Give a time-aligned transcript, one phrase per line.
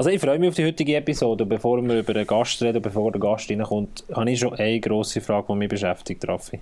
[0.00, 1.44] Also ich freue mich auf die heutige Episode.
[1.44, 5.20] Bevor wir über den Gast reden, bevor der Gast reinkommt, habe ich schon eine grosse
[5.20, 6.58] Frage, die mich beschäftigt, Raffi.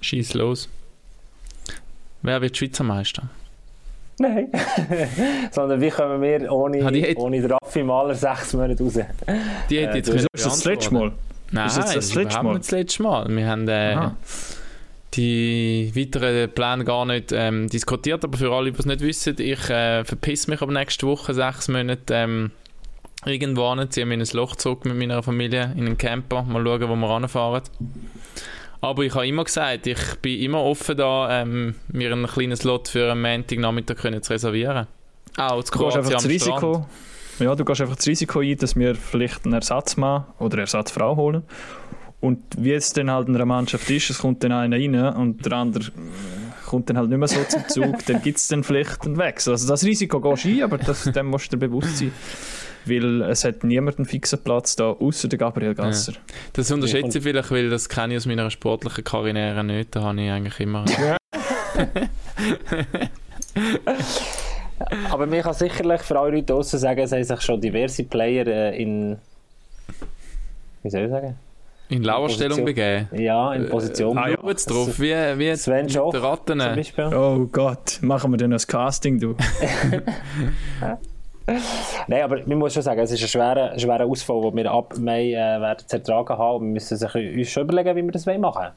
[0.00, 0.70] Schieß los.
[2.22, 3.24] Wer wird Schweizer Meister?
[4.18, 4.50] Nein.
[5.50, 8.94] Sondern wie kommen wir ohne, Ah, ohne Raffi Maler sechs Monate raus?
[9.68, 11.12] Die hätte Äh, jetzt Ist das das letzte Mal?
[11.52, 12.52] Nein, Ist das das letzte Mal?
[12.52, 13.36] nicht das letzte Mal.
[13.36, 14.08] Wir haben äh.
[15.16, 19.70] Die weiteren Pläne gar nicht ähm, diskutiert, aber für alle, die es nicht wissen, ich
[19.70, 22.50] äh, verpiss mich ab nächste Woche sechs Monate ähm,
[23.24, 26.64] irgendwo hin, ziehe mich in ein Loch zurück mit meiner Familie in einen Camper, mal
[26.64, 27.62] schauen, wo wir ranfahren.
[28.80, 32.88] Aber ich habe immer gesagt, ich bin immer offen da, ähm, mir einen kleinen Slot
[32.88, 34.86] für einen Montagnachmittag können zu reservieren.
[35.38, 36.62] Auch zu Du gehst einfach das am Strand.
[36.62, 36.86] Risiko.
[37.40, 41.42] Ja, du gehst einfach das Risiko ein, dass wir vielleicht einen Ersatzmann oder Ersatzfrau holen.
[42.24, 45.44] Und wie es dann halt in einer Mannschaft ist, es kommt dann einer rein und
[45.44, 45.92] der andere
[46.64, 49.50] kommt dann halt nicht mehr so zum Zug, dann gibt es dann vielleicht einen Wechsel.
[49.52, 52.12] Also das Risiko gehst du ein, aber das, dem musst du dir bewusst sein.
[52.86, 56.14] Weil es hat niemand einen fixen Platz da, außer der Gabriel Gasser.
[56.54, 59.94] Das unterschätze ich vielleicht, weil das kenne ich aus meiner sportlichen Karriere nicht.
[59.94, 60.86] Da habe ich eigentlich immer...
[65.10, 68.46] Aber man kann sicherlich für alle Leute draussen sagen, es haben sich schon diverse Player
[68.46, 69.18] äh, in.
[70.82, 71.36] Wie soll ich sagen?
[71.94, 73.08] In Lauerstellung begeben.
[73.12, 74.18] Ja, in Position.
[74.18, 74.36] ah ja.
[74.48, 76.60] Es drauf, wie, wie Sven der Ratten.
[77.14, 79.34] Oh Gott, machen wir dann das Casting, du.
[82.08, 84.94] Nein, aber man muss schon sagen, es ist ein schwerer, schwerer Ausfall, den wir ab
[84.98, 86.56] Mai äh, werden zu ertragen haben.
[86.56, 88.72] Und wir müssen sich uns schon überlegen, wie wir das machen wollen.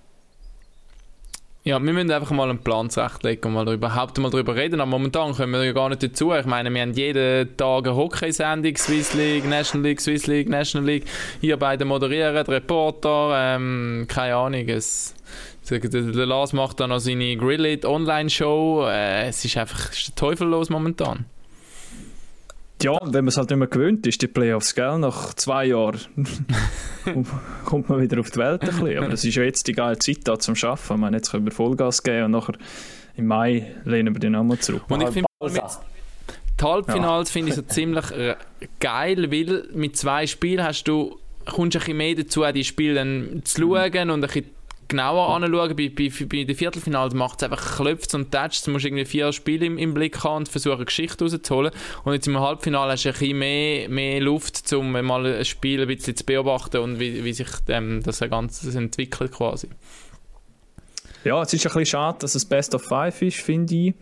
[1.67, 4.79] Ja, wir müssen einfach mal einen Plan zurechtlegen und mal überhaupt mal darüber reden.
[4.79, 6.31] Aber momentan kommen wir ja gar nicht dazu.
[6.33, 10.87] Ich meine, wir haben jeden Tag eine Hockey-Sendung, Swiss League, National League, Swiss League, National
[10.87, 11.03] League.
[11.41, 14.65] Hier beide moderieren, die Reporter, ähm, keine Ahnung.
[14.69, 15.13] Es,
[15.69, 18.85] der, Lars macht dann noch seine Grillit Online-Show.
[18.87, 21.25] Äh, es ist einfach es ist der momentan.
[22.83, 24.99] Ja, wenn man es halt nicht mehr gewöhnt ist, die Playoffs, gell?
[24.99, 25.99] Nach zwei Jahren
[27.65, 28.97] kommt man wieder auf die Welt ein bisschen.
[28.97, 30.93] Aber es ist ja jetzt die geile Zeit da zum Arbeiten.
[30.93, 32.53] Ich meine, jetzt können wir Vollgas geben und nachher
[33.15, 34.83] im Mai lehnen wir den nochmal zurück.
[34.89, 35.27] Und ich finde,
[36.59, 38.35] die Halbfinals finde ich so ziemlich äh,
[38.79, 42.95] geil, weil mit zwei Spielen hast du, kommst du ein bisschen mehr dazu, die Spiele
[42.95, 44.45] dann zu schauen und ein bisschen
[44.87, 45.75] genauer anzuschauen.
[45.75, 48.63] Bei, bei, bei den Viertelfinals macht es einfach Klöpfs und Touches.
[48.63, 51.71] Du musst irgendwie vier Spiele im, im Blick haben und versuchen, Geschichte rauszuholen.
[52.03, 55.81] Und jetzt im Halbfinale hast du ein bisschen mehr, mehr Luft, um mal ein Spiel
[55.81, 59.69] ein bisschen zu beobachten und wie, wie sich ähm, das Ganze entwickelt quasi.
[61.23, 63.93] Ja, es ist ein bisschen schade, dass es Best of Five ist, finde ich.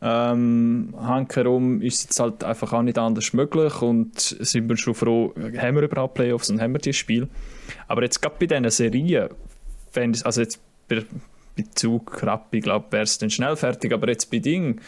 [0.00, 5.34] Ähm, hankerum ist jetzt halt einfach auch nicht anders möglich und sind wir schon froh,
[5.36, 7.28] haben wir überhaupt Playoffs und haben wir dieses Spiel.
[7.88, 9.30] Aber jetzt gerade bei diesen Serien,
[9.98, 11.04] fände ich- also jetzt bei,
[11.56, 14.80] bei Zug, Rappi, glaube wäre es dann schnell fertig, aber jetzt bei Ding,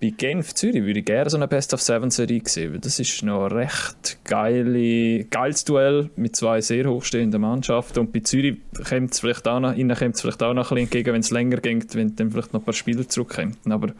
[0.00, 2.98] bei Genf, Zürich würde ich gerne so eine Best of Seven Serie sehen, weil das
[2.98, 8.56] ist noch ein recht geile, geiles Duell mit zwei sehr hochstehenden Mannschaften und bei Zürich
[8.88, 11.20] kommt es vielleicht auch noch, ihnen kommt es vielleicht auch noch ein bisschen entgegen, wenn
[11.20, 13.90] es länger geht, wenn dann vielleicht noch ein paar Spieler zurückkommen, aber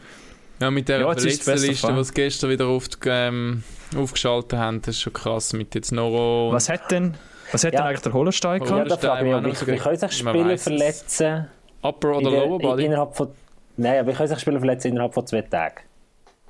[0.59, 3.63] Ja, mit der Ja, Verletztenliste, die sie gestern wieder auf, ähm,
[3.95, 5.53] aufgeschaltet haben, das ist schon krass.
[5.53, 7.13] Mit jetzt Noro was hat denn,
[7.53, 7.79] was hat Ja.
[7.79, 8.91] denn eigentlich der Hollenstein Oh, Ja, gehabt?
[8.91, 11.47] da frage ich mich, wie, können sich Spieler verletzen
[11.81, 12.85] Upper in oder der, Lower Body?
[12.85, 13.29] innerhalb von...
[13.77, 15.75] Nein, aber wie können sich Spieler verletzen innerhalb von zwei Tagen?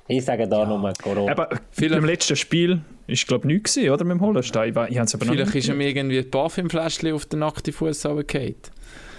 [0.06, 1.48] Ich sage da nur Corona.
[1.70, 4.68] Vielleicht- beim letzten Spiel ist glaube ich nichts gewesen, oder, mit dem Hollenstein?
[4.70, 7.24] Ich, we- ich habe es aber noch Vielleicht nicht ist ihm irgendwie ein Parfümfläschchen auf
[7.26, 8.56] den nackten Fuß runtergefallen.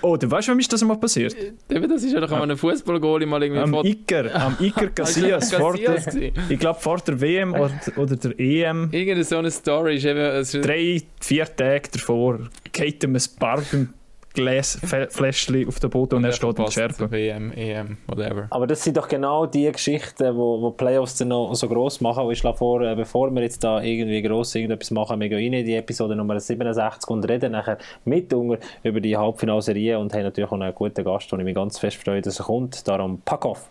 [0.06, 1.36] Oh, du weißt, wem ist das mal passiert?
[1.68, 4.90] Eben, das ist ja doch an einem Fußballgoal mal irgendwie Am vor- Iker, am Iker
[4.90, 5.98] Casillas, vor der,
[6.48, 10.62] ich glaube vor der WM oder, oder der EM, Irgendeine so eine Story ist eben...
[10.62, 12.40] Drei, vier Tage davor,
[12.72, 13.20] geht ihm ein
[14.36, 17.12] Barbengläsfläschchen auf den Boden und, er steht in Scherben.
[17.12, 18.48] WM, EM, whatever.
[18.50, 22.26] Aber das sind doch genau die Geschichten, wo, wo Playoffs dann noch so gross machen.
[22.26, 25.54] Und ich schlage vor, äh, bevor wir jetzt da irgendwie gross irgendetwas machen, wir gehen
[25.54, 30.14] rein in die Episode Nummer 67 und reden nachher mit Unger über die Halbfinalserie und
[30.14, 32.46] haben natürlich auch noch einen guten Gast, und ich mich ganz fest freue, dass er
[32.46, 32.88] kommt.
[32.88, 33.70] Darum pack auf!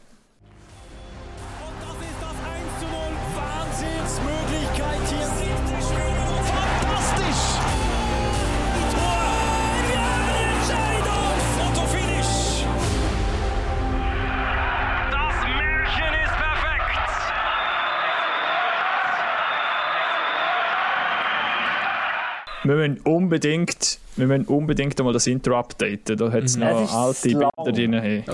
[22.64, 26.16] Wir müssen unbedingt, wir müssen unbedingt einmal das Intro updaten.
[26.16, 27.50] Da hat es Es noch ist alte lang.
[27.56, 27.92] Bilder drin.
[27.92, 28.24] Hey.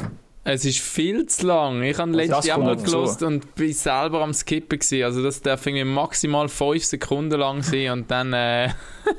[0.42, 1.82] Es ist viel zu lang.
[1.82, 5.02] Ich habe das letztes Jahr mal gelost und bin selber am Skippen gewesen.
[5.02, 8.32] Also das darf irgendwie maximal 5 Sekunden lang sein und dann...
[8.32, 8.70] Äh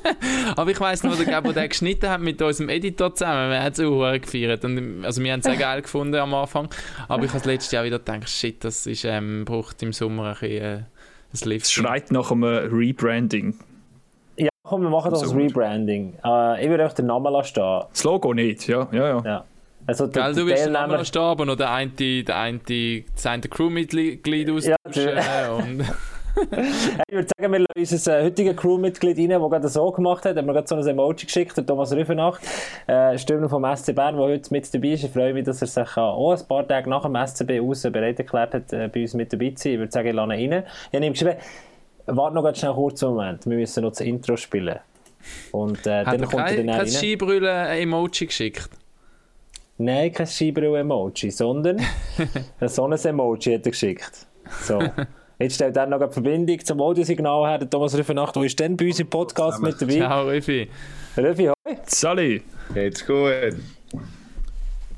[0.56, 3.72] Aber ich weiss noch, der Gabo, der geschnitten hat mit unserem Editor zusammen, wir haben
[3.72, 4.66] es auch gefeiert.
[4.66, 6.70] Und, also wir haben es sehr geil gefunden am Anfang.
[7.08, 10.30] Aber ich habe das letztes Jahr wieder gedacht, shit, das ist, ähm, braucht im Sommer
[10.30, 10.84] ein bisschen, äh.
[11.34, 13.56] Es schreit nach einem Rebranding.
[14.64, 15.36] Komm, wir machen doch das.
[15.36, 16.14] Rebranding.
[16.24, 17.82] Äh, ich würde euch den Namen lassen stehen.
[17.92, 19.22] Das Logo nicht, ja, ja, ja.
[19.26, 19.46] Ja.
[19.88, 22.60] Also der, Gell, du willst den Namen stehen, aber noch der eine, der eine,
[23.16, 25.80] das eine Crewmitglied Ja, austauschen.
[25.80, 25.86] und
[26.36, 30.36] Ich würde sagen, wir lassen unser äh, heutiges Crewmitglied rein, der gerade so gemacht hat.
[30.36, 32.42] Er hat mir gerade so ein Emoji geschickt, der Thomas Rüfenacht,
[32.88, 35.04] äh, Stürmer vom SC Bern, der heute mit dabei ist.
[35.04, 37.82] Ich freue mich, dass er sich äh, auch ein paar Tage nach dem SCB aus
[37.84, 39.74] bereit erklärt hat, äh, bei uns mit dabei zu sein.
[39.74, 40.64] Ich würde sagen, ich lasse ihn rein.
[40.92, 41.36] Ich habe ihm geschrieben,
[42.06, 44.80] warte noch ganz schnell kurz einen Moment, wir müssen noch das Intro spielen.
[45.52, 46.88] Und äh, hat dann er kommt er kein, dann kein rein.
[46.88, 48.70] Skibrüllen-Emoji geschickt?
[49.78, 51.80] Nein, kein Scheibenbrille-Emoji, sondern
[52.60, 54.28] ein so ein Emoji hat er geschickt.
[54.62, 54.80] So.
[55.40, 58.78] Jetzt stellt er noch eine Verbindung zum Audiosignal her, der Thomas Rüfenacht, der ist dann
[58.78, 59.96] bei uns im Podcast mit dabei.
[59.96, 60.70] Ciao, Riffi.
[61.18, 61.78] Rüffi, hoi.
[61.88, 62.44] Sally,
[62.74, 63.56] Geht's gut?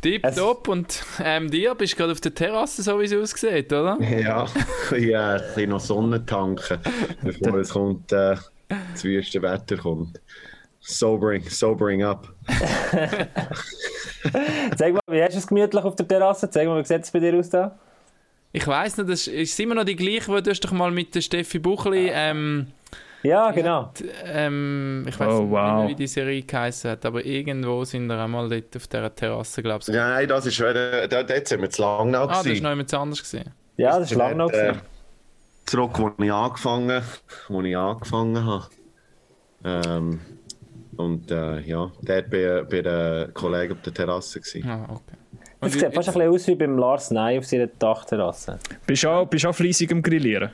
[0.03, 0.67] Tipptopp.
[0.67, 3.97] Und ähm, dir bist du gerade auf der Terrasse, so wie es aussieht, oder?
[4.01, 4.45] Ja,
[4.97, 6.79] ja, ein bisschen noch Sonne tanken,
[7.23, 8.35] bevor es kommt, äh,
[8.67, 10.19] das wüste Wetter kommt.
[10.81, 12.27] Sobering, sobering up.
[14.77, 16.49] Zeig mal, wie hast du es gemütlich auf der Terrasse?
[16.49, 17.79] Zeig mal, wie sieht es bei dir aus da?
[18.51, 21.15] Ich weiss nicht, das ist immer noch die gleiche, wo du hast doch mal mit
[21.15, 22.67] der Steffi Buchli, ähm,
[23.23, 23.91] Ja, genau.
[23.97, 25.79] d- ähm, ich weiß Oh, nicht wow.
[25.79, 29.63] mehr, wie die Serie geheißen hat, aber irgendwo sind wir einmal dort auf dieser Terrasse,
[29.63, 29.93] glaube ich.
[29.93, 32.63] Nein, das ist, äh, da, dort sind wir zu lang noch Ah, das war gewesen.
[32.63, 33.51] noch jemand anders gesehen.
[33.77, 34.51] Ja, das ist lange noch.
[34.51, 34.81] Äh, gewesen.
[35.65, 37.01] zurück, wo ich angefangen,
[37.47, 38.65] wo ich angefangen habe.
[39.63, 40.19] Ähm,
[40.97, 44.39] und äh, ja, dort bei, bei den Kollegen auf der Terrasse.
[44.41, 44.69] Gewesen.
[44.69, 45.17] Ah, okay.
[45.61, 48.59] Und sieht fast ein bisschen aus wie beim Lars Ney auf seiner Dachterrasse.
[48.85, 50.51] bist du auch, bist du auch fleissig am Grillieren?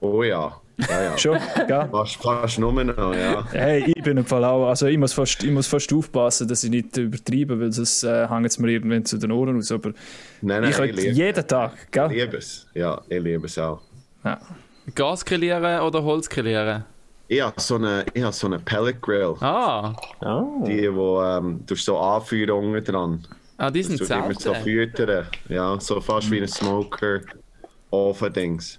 [0.00, 1.18] Oh ja, ja, ja.
[1.18, 1.88] Schon, gell?
[1.90, 3.44] Fast, fast nur noch, ja.
[3.52, 6.64] Hey, ich bin im Fall auch, also ich muss fast, ich muss fast aufpassen, dass
[6.64, 9.90] ich nicht übertreibe, weil sonst äh, hängt es mir irgendwann zu den Ohren aus, aber
[10.40, 12.08] Nein, nein, ich ich, könnte jeden Tag, ich gell?
[12.08, 12.66] liebe es.
[12.74, 13.80] Ja, ich liebe es auch.
[14.24, 14.38] Ja.
[14.94, 16.84] Gas grillieren oder Holz grillieren?
[17.28, 19.34] Ich habe so eine, ich habe so eine Pellet Grill.
[19.40, 20.64] Ah, Oh.
[20.66, 23.26] Die, wo ähm, du hast so Anführungen dran.
[23.56, 25.26] ah die sind immer so füttern.
[25.48, 27.20] Ja, so fast wie ein Smoker
[27.90, 28.78] Ofen-Dings.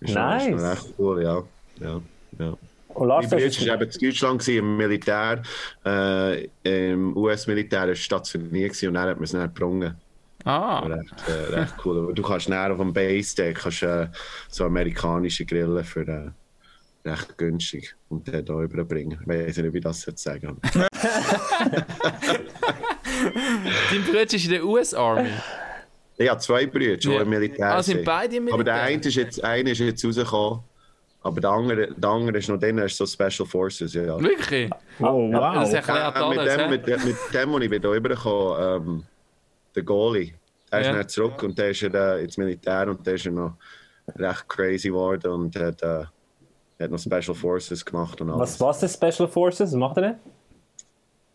[0.00, 0.62] Ist Nice.
[0.62, 1.42] echt cool, ja.
[1.80, 2.00] ja,
[2.38, 2.56] ja.
[2.88, 5.42] Und Lars, Mein Bruder war eben in Deutschland gewesen, im Militär,
[5.84, 6.48] äh,
[6.92, 9.94] im US-Militär stationiert gewesen, und dann hat man es dann gebrungen.
[10.44, 11.98] Ah, Recht, äh, recht cool.
[11.98, 14.06] Aber Du kannst näher auf dem Base Day kannst, äh,
[14.48, 16.30] so amerikanische Grillen für äh,
[17.08, 19.18] recht günstig und den hier überbringen.
[19.20, 20.56] Ich weiß nicht, wie ich das jetzt sagen
[23.90, 25.30] dein Bruder ist in der US-Army.
[26.20, 27.22] Ich habe zwei Brüder, die Ja.
[27.22, 28.92] im Militär Ah, sind beide im Aber der Militär?
[28.96, 30.60] eine ist jetzt, einer ist jetzt rausgekommen.
[31.22, 33.94] Aber der andere, der andere ist noch drin, ist so Special Forces.
[33.94, 34.20] Ja.
[34.20, 34.70] Wirklich?
[35.00, 35.74] Oh, Das wow.
[35.74, 39.04] erklärt Äh, mit, alles, dem, mit, dem- mit dem, wo ich wieder rübergekommen ähm,
[39.74, 40.34] der Goalie,
[40.72, 40.92] der ist Ja.
[40.94, 43.54] dann zurück und der ist ja dann ins Militär und der ist ja noch
[44.16, 46.04] recht crazy geworden und hat, äh,
[46.80, 48.60] hat noch Special Forces gemacht und alles.
[48.60, 49.70] Was, was ist Special Forces?
[49.72, 50.14] Was macht er denn?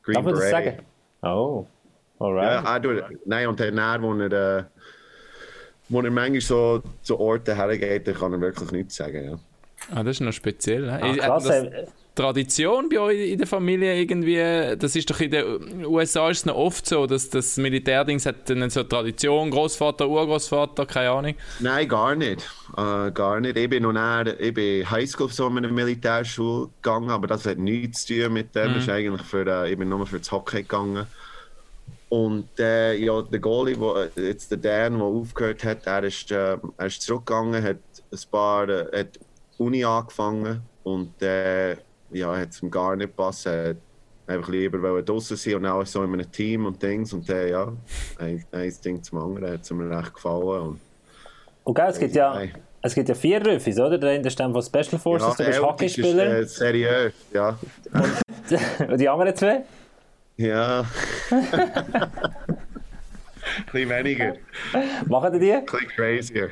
[0.01, 0.51] Green Darf man das Beret.
[1.21, 1.37] sagen?
[1.37, 1.65] Oh,
[2.23, 2.83] alright.
[2.83, 4.63] Ja, nein, und dann, wo er, äh,
[5.89, 9.25] wo er manchmal so zu Orten hergeht, dann kann er wirklich nichts sagen.
[9.25, 9.39] Ja.
[9.91, 10.89] Ah, das ist noch speziell.
[10.89, 11.67] Ach, Hat krass, das
[12.15, 14.77] Tradition bei euch in der Familie irgendwie?
[14.77, 18.49] Das ist doch in den USA ist es noch oft so, dass das Militärdings hat
[18.49, 21.35] dann so Tradition, Großvater, Urgroßvater, keine Ahnung.
[21.59, 22.47] Nein, gar nicht.
[22.77, 23.57] Äh, gar nicht.
[23.57, 27.57] Ich bin noch näher, ich bin Highschool so in einer Militärschule gegangen, aber das hat
[27.57, 28.75] nichts zu tun mit dem.
[28.75, 31.07] Das ist eigentlich für, äh, ich bin nur für das Hockey gegangen.
[32.13, 36.29] Und äh, ja, der Goalie, wo, äh, jetzt der Dan, der aufgehört hat, er ist,
[36.29, 37.77] äh, er ist zurückgegangen, hat
[38.11, 39.19] ein paar, äh, hat
[39.57, 41.71] Uni angefangen und äh,
[42.11, 43.47] ja, hat es ihm gar nicht gepasst.
[43.47, 43.77] Er hat
[44.27, 47.13] einfach lieber draussen sein und auch so in einem Team und Dings.
[47.13, 47.73] Und äh, ja,
[48.19, 50.61] ein, ein Ding zum anderen hat es mir recht gefallen.
[50.61, 50.79] Und,
[51.63, 52.51] Und gell, es gibt ja, Nein.
[52.83, 53.97] es gibt ja vier Rüffis, oder?
[53.97, 56.37] Der eine ist dann von Special Forces, du bist der Älteste Hockeyspieler.
[56.37, 57.57] Ist, äh, seriös, ja.
[58.87, 59.63] Und die anderen zwei?
[60.37, 60.85] Ja.
[61.31, 61.47] Ein
[63.71, 64.33] bisschen weniger,
[65.07, 65.51] Machen die?
[65.61, 66.49] bisschen crazier.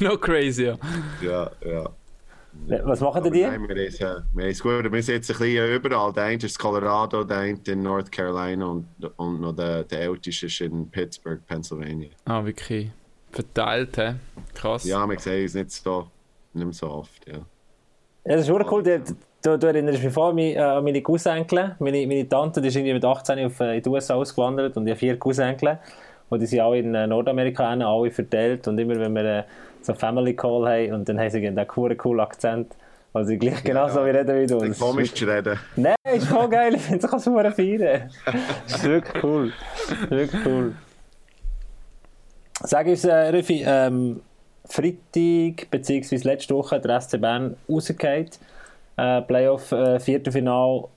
[0.00, 0.78] noch crazier.
[1.20, 1.88] Ja, ja.
[2.84, 3.42] Was machen die?
[3.42, 6.12] Nein, wir, ist, äh, wir, ist gut, wir sind jetzt ein bisschen überall.
[6.12, 8.86] Der eine ist Colorado, der eine in North Carolina und,
[9.16, 12.10] und noch der, der älteste ist in Pittsburgh, Pennsylvania.
[12.26, 12.90] Ah, wirklich.
[13.30, 14.14] Verteilt, hä?
[14.54, 14.84] Krass.
[14.84, 16.10] Ja, wir sehen uns nicht so,
[16.52, 17.38] nicht so oft, ja.
[17.38, 18.82] Ja, das ist wirklich cool.
[18.82, 19.02] Du,
[19.42, 21.76] du, du erinnerst mich vor mich, äh, an meine Cousinenkel.
[21.78, 24.86] Meine, meine Tante die ist irgendwie mit 18 auf, äh, in die USA ausgewandert und
[24.86, 25.78] ich habe vier Cousinenkel.
[26.28, 28.66] Und die sind alle in äh, Nordamerika, alle verteilt.
[28.68, 29.42] Und immer wenn wir äh,
[29.82, 32.74] so Family Call haben und dann haben sie einen coolen, coolen Akzent.
[33.12, 34.58] Also sie gleich genauso wie reden wie du.
[34.58, 35.58] Das komisch zu reden.
[35.76, 36.74] Nein, ist voll geil.
[36.74, 38.10] Ich finde es auch so feiern.
[38.64, 39.52] Das ist wirklich cool.
[39.88, 40.74] Ist wirklich cool.
[42.64, 44.22] Sag uns, äh, Rüffi, ähm,
[44.64, 48.38] Freitag, beziehungsweise letzte Woche, der SC Bern rausgeht.
[48.96, 50.88] Äh, Playoff, äh, Viertelfinal,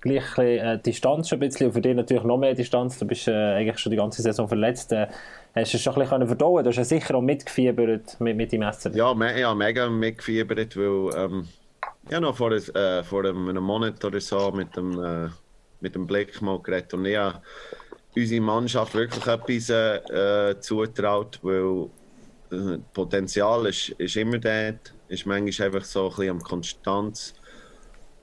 [0.00, 2.98] gleich äh, Distanz schon ein bisschen, und für dich natürlich noch mehr Distanz.
[2.98, 4.92] Du bist äh, eigentlich schon die ganze Saison verletzt.
[4.92, 5.06] Äh,
[5.54, 8.52] hast du es schon ein bisschen verdauen Du hast ja sicher auch mitgefiebert mit, mit
[8.52, 8.94] dem SC.
[8.94, 11.48] Ja, me ja, mega mitgefiebert, weil ähm,
[12.10, 15.28] ja, noch vor, äh, vor einem Monat oder so mit dem, äh,
[15.80, 17.40] mit dem Blick mal geredet und ja,
[18.16, 21.88] unsere Mannschaft wirklich etwas äh, zutraut, weil
[22.50, 27.34] äh, Potenzial ist, ist immer dort, ist manchmal einfach so ein bisschen am Konstanz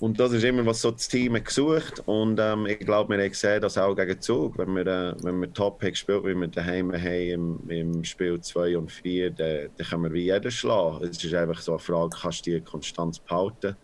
[0.01, 3.29] und das ist immer, was so das Team gesucht und ähm, ich glaube, wir haben
[3.29, 6.47] gesehen, dass auch gegen Zug, wenn wir, äh, wenn wir top haben gespielt, wie wir
[6.47, 11.05] daheim haben im, im Spiel 2 und 4, dann, dann können wir wie jeder schlagen.
[11.05, 13.77] Es ist einfach so eine Frage, kannst du die Konstanz behalten?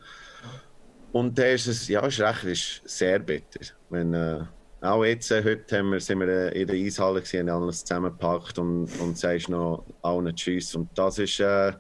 [1.12, 3.68] Und da ist es, ja, ist recht, ist sehr bitter.
[3.92, 4.42] Wenn, äh,
[4.82, 8.58] auch jetzt, äh, heute haben wir, sind wir äh, in der Eishalle gesehen, alles zusammengepackt
[8.58, 10.74] und, und sagst noch allen Tschüss.
[10.74, 11.40] Und das ist...
[11.40, 11.74] Äh,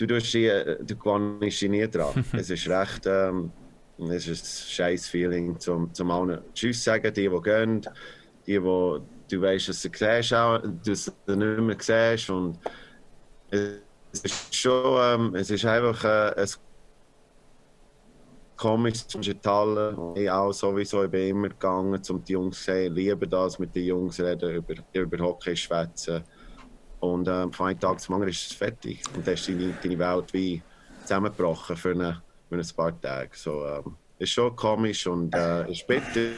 [0.00, 2.24] du, tust die, du gewannst dich nie dran.
[2.32, 3.52] es ist recht, ähm,
[3.98, 7.82] es ist ein scheiß Feeling, zum, zum allen Tschüss sagen, die, die gehen,
[8.46, 12.58] die, die du weißt, dass du siehst, auch, dass du nicht mehr siehst und
[13.50, 16.48] es ist schon, ähm, es ist einfach äh, ein
[18.56, 19.96] komisch zwischen Halle.
[20.14, 23.74] Ich auch sowieso, ich bin immer gegangen, um die Jungs zu sehen, liebe das, mit
[23.74, 26.22] den Jungs reden, über, über Hockey schwätzen.
[27.00, 29.02] Und äh, von einem Tag zum anderen ist es fertig.
[29.14, 30.62] Und dann ist deine, deine Welt wie
[31.02, 33.30] zusammengebrochen für, eine, für ein paar Tage.
[33.34, 36.30] So, ähm, ist schon komisch und äh, ist bitter.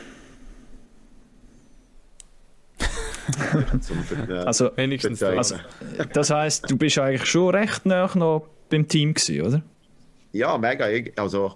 [4.46, 5.56] also, wenigstens also,
[6.12, 9.62] das heisst, du bist eigentlich schon recht nah noch beim Team gewesen, oder?
[10.32, 10.88] Ja, mega.
[10.88, 11.54] Ich, also,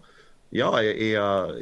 [0.50, 1.18] ja, ich, ich,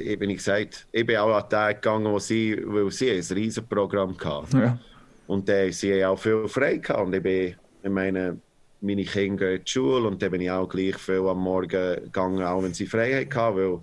[0.07, 3.11] ich, bin ich gesagt, ich bin auch an den Tag gegangen, wo sie, weil sie
[3.11, 4.61] ein riesiges Programm hatten.
[4.61, 4.79] Ja.
[5.27, 7.07] Und dann sie auch viel frei gehabt.
[7.07, 8.39] Und ich bin, ich meine,
[8.81, 12.43] meine Kinder gehen die Schule und dann bin ich auch gleich viel am Morgen gegangen,
[12.43, 13.81] auch wenn sie frei hatten, weil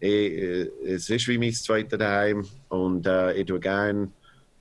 [0.00, 4.10] ich, äh, es ist wie mein zweites Daheim und äh, ich tue gerne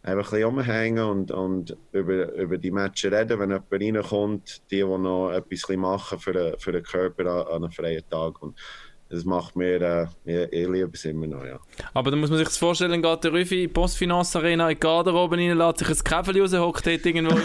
[0.03, 4.77] einfach ein bisschen rumhängen und, und über, über die Matches reden, wenn jemand reinkommt, die,
[4.77, 8.41] die noch etwas machen für den, für den Körper an, an einem freien Tag.
[8.41, 8.57] Und
[9.11, 11.59] das macht mir, äh, ich, ich liebe es immer noch, ja.
[11.93, 14.75] Aber da muss man sich das vorstellen, geht der Rüffi in die Postfinance Arena in
[14.75, 17.41] die Garderobe rein, lässt sich ein Käferli raushockt, dort irgendwo im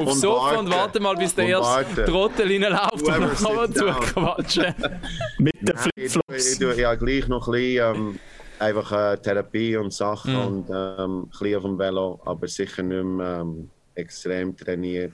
[0.00, 4.74] aufs Sofa und warte mal, bis der erste Trottel reinläuft und dann kann man zuquatschen.
[5.38, 6.54] Mit den Flipflops.
[6.54, 8.18] Ich, ich, ja gleich noch ein bisschen ähm,
[8.58, 10.46] einfach äh, Therapie und Sachen mm.
[10.46, 15.12] und ähm, ein bisschen auf dem Velo, aber sicher nicht mehr ähm, extrem trainiert.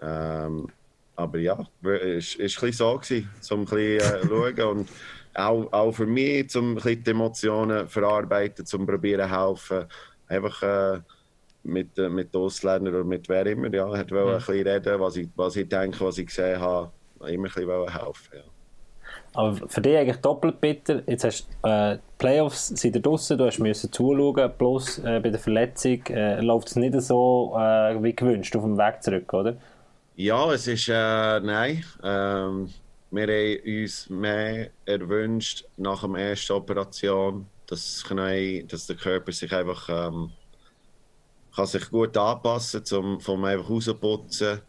[0.00, 0.68] Ähm,
[1.18, 4.88] aber ja, es war ein so, gewesen, um ein bisschen äh, schauen und
[5.34, 9.86] auch, auch für mich, um ein bisschen die Emotionen verarbeiten, um probieren helfen,
[10.28, 11.00] einfach äh,
[11.64, 14.18] mit, äh, mit Ausländern oder mit wer immer, ja, hat mhm.
[14.18, 17.68] ein bisschen reden, was ich, was ich denke, was ich gesehen habe, immer ein bisschen
[17.68, 18.42] helfen, ja.
[19.34, 21.02] Aber für dich eigentlich doppelt bitter.
[21.06, 25.30] Jetzt hast du äh, Playoffs sind da draußen, du hast müssen zuschauen, plus äh, bei
[25.30, 29.56] der Verletzung äh, läuft es nicht so äh, wie gewünscht auf dem Weg zurück, oder?
[30.20, 31.84] Ja, es ist, äh, nein.
[32.02, 32.68] Ähm,
[33.12, 38.02] wir haben uns mehr erwünscht nach der ersten Operation, dass,
[38.66, 40.32] dass der Körper sich einfach ähm,
[41.54, 44.60] kann sich gut anpassen kann, um einfach rausputzen.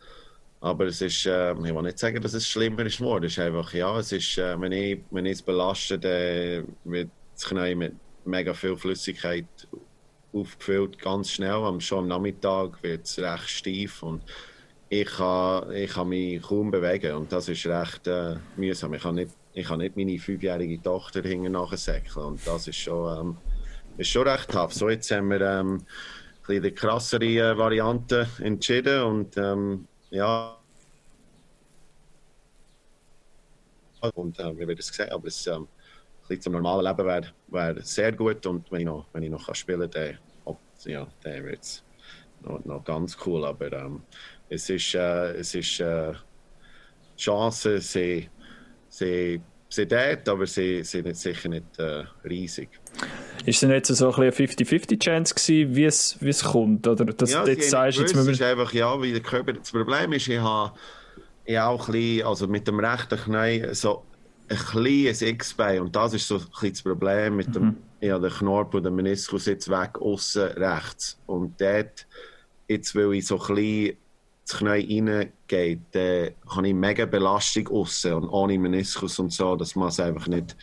[0.62, 3.25] Aber es ist, äh, ich will nicht sagen, dass es schlimmer ist geworden.
[3.25, 7.10] Es ist einfach, ja, es ist, äh, wenn, ich, wenn ich es belaste, dann wird
[7.34, 9.48] das Knie mit mega viel Flüssigkeit
[10.32, 11.82] aufgefüllt, ganz schnell.
[11.82, 14.22] Schon am Nachmittag wird es recht steif und
[14.89, 18.93] ich kann, ich kann mich kaum bewegen und das ist recht äh, mühsam.
[18.96, 23.19] Ich kann, nicht, ich kann nicht meine fünfjährige Tochter hinten nachsäckeln und das ist schon,
[23.19, 23.38] ähm,
[23.98, 24.74] ist schon recht tough.
[24.74, 25.86] So, jetzt haben wir ähm,
[26.48, 30.55] ein die krassere äh, Variante entschieden und ähm, ja.
[34.13, 35.67] Und äh, wir werden es sehen, aber es ähm,
[36.29, 39.46] ein zum normalen Leben wäre wär sehr gut und wenn ich noch, wenn ich noch
[39.46, 40.58] kann spielen kann, dann,
[40.91, 41.84] ja, dann wird es
[42.41, 43.46] noch, noch ganz cool.
[43.46, 44.01] Aber ähm,
[44.50, 46.13] es ist, äh, es ist äh,
[47.18, 48.29] Chancen sind,
[48.89, 52.70] sind, sind dort, aber sie sind sicher nicht äh, riesig.
[53.46, 56.88] Ist denn jetzt so ein eine 50-50-Chance gewesen, wie es, wie es kommt?
[56.88, 60.27] Oder das, ja, jetzt sagst, jetzt ist einfach, ja, wie der Körper, das Problem ist,
[60.27, 60.74] ich habe
[61.46, 64.03] ich auch ein bisschen, also mit dem rechten Knie so
[64.50, 67.77] ein kleines X-Bein und das ist so ein bisschen das Problem mit dem, mhm.
[68.01, 72.08] ja, der Knorpel und der Meniskus jetzt weg, außen rechts und dort,
[72.68, 73.98] jetzt will ich so ein bisschen
[74.50, 79.75] das Knie reingeht, dann habe ich mega Belastung außen und ohne Meniskus und so, dass
[79.75, 80.56] man es einfach nicht,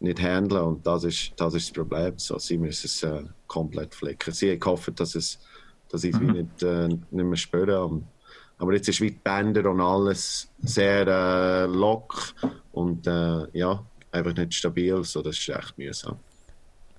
[0.00, 2.14] nicht handeln und das ist, das ist das Problem.
[2.16, 4.32] So, sie müssen es äh, komplett flicken.
[4.32, 5.38] Sie haben gehofft, dass, es,
[5.88, 6.32] dass ich es mhm.
[6.32, 7.84] nicht, äh, nicht mehr spüre.
[7.84, 8.04] Und
[8.58, 12.34] aber jetzt ist wie die Bänder und alles sehr äh, lock
[12.72, 13.82] und äh, ja,
[14.12, 16.18] einfach nicht stabil, so das ist echt mühsam.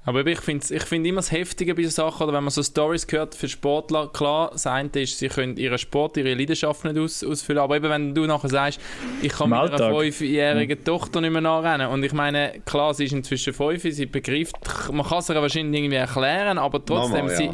[0.03, 2.63] Aber ich finde ich find immer das Heftige bei so Sachen, oder wenn man so
[2.63, 6.98] Stories hört für Sportler, klar, das eine ist, sie können ihren Sport, ihre Leidenschaft nicht
[6.98, 8.79] aus, ausfüllen, aber eben wenn du nachher sagst,
[9.22, 13.53] ich kann meiner fünfjährigen Tochter nicht mehr nachrennen und ich meine, klar, sie ist inzwischen
[13.53, 14.55] fünf, sie begreift,
[14.91, 17.38] man kann es ihr wahrscheinlich irgendwie erklären, aber trotzdem, Mama, ja.
[17.38, 17.51] sie,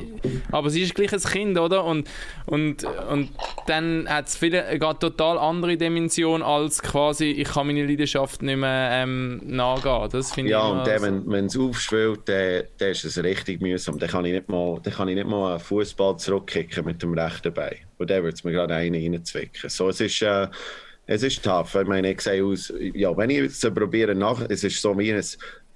[0.50, 1.84] aber sie ist gleich ein Kind, oder?
[1.84, 2.08] Und,
[2.46, 3.30] und, und
[3.66, 8.56] dann hat es viele eine total andere Dimension als quasi, ich kann meine Leidenschaft nicht
[8.58, 10.08] mehr ähm, nachgehen.
[10.14, 13.62] Das finde Ja, ich und so- wenn wenn es aufschwillt, dann, dann ist es richtig
[13.62, 14.00] mühsam.
[14.00, 17.14] Dann kann ich nicht mal, dann kann ich nicht mal einen Fußball zurückkicken mit dem
[17.18, 17.78] rechten Bein.
[17.98, 19.70] Und dann wird es mir gerade einen reinzwicken.
[19.70, 20.48] So, es ist, äh,
[21.06, 21.76] es ist tough.
[21.76, 24.98] Ich meine, ich sehe aus, ja, wenn ich jetzt so probiere nach, es ist so
[24.98, 25.24] wie ein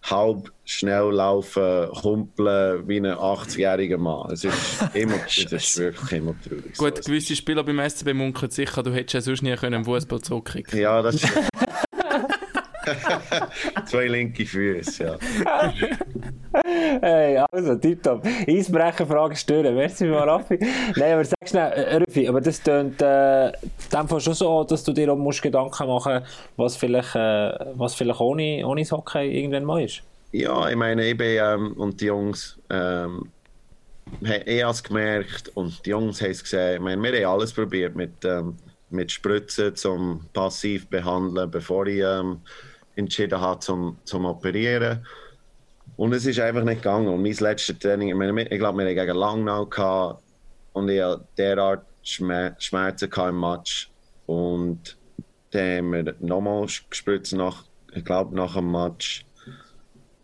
[0.03, 4.31] halb schnell laufen, humpeln wie ein 80-jähriger Mann.
[4.31, 4.55] Es ist
[4.93, 6.77] immer, es ist wirklich immer traurig.
[6.77, 9.85] Gut, so, gewisse Spieler beim SCB munkeln sicher, du hättest ja sonst nie können im
[9.85, 11.27] Fußball zurückkicken Ja, das ist.
[13.85, 15.73] Zwei linke Füße, ja.
[16.99, 18.25] Hey, also, tipptopp.
[18.47, 19.75] Eisbrecher, Fragen stören.
[19.75, 20.59] Merci mal, Raffi.
[20.95, 23.53] Nein, aber sag schnell, äh, Raffi, aber das tönt äh, in
[23.93, 26.21] dem Fall schon so, dass du dir auch musst Gedanken machen
[26.57, 30.01] was vielleicht, äh, was vielleicht ohne, ohne das Hockey irgendwann mal ist.
[30.31, 33.29] Ja, ich meine, ich bin ähm, und die Jungs, ähm,
[34.21, 36.75] ich habe es gemerkt und die Jungs haben es gesehen.
[36.75, 38.55] Ich meine, wir haben alles probiert mit, ähm,
[38.89, 42.41] mit Spritzen zum passiv behandeln, bevor ich ähm,
[42.95, 45.05] entschieden habe zum, zum Operieren.
[46.01, 47.09] Und es ist einfach nicht gegangen.
[47.09, 50.23] Und mein letztes Training, ich, glaube, wir hatten gegen Langnau gehabt
[50.73, 53.91] und ich hatte derart Schmer Schmerzen im Match.
[54.25, 54.97] Und
[55.51, 59.27] dann haben wir nochmal gespritzt, nach, ich glaube, nach dem Match.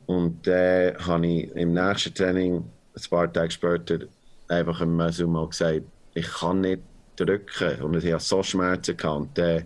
[0.07, 2.55] Und dann habe ich im nächsten Training,
[2.95, 3.99] ein paar Tage später,
[4.47, 5.83] einfach im mal gesagt,
[6.15, 6.81] ich kann nicht
[7.17, 7.83] drücken.
[7.83, 8.97] Und ich hatte so Schmerzen.
[8.97, 9.15] Gehabt.
[9.15, 9.63] Und dann,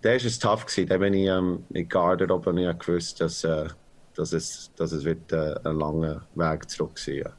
[0.00, 0.64] dann war es tough.
[0.74, 3.68] Dann bin ich ähm, in Garderobe und ich gewusst, dass, äh,
[4.16, 7.30] dass, es, dass es wird, äh, ein langer Weg zurück sein ja.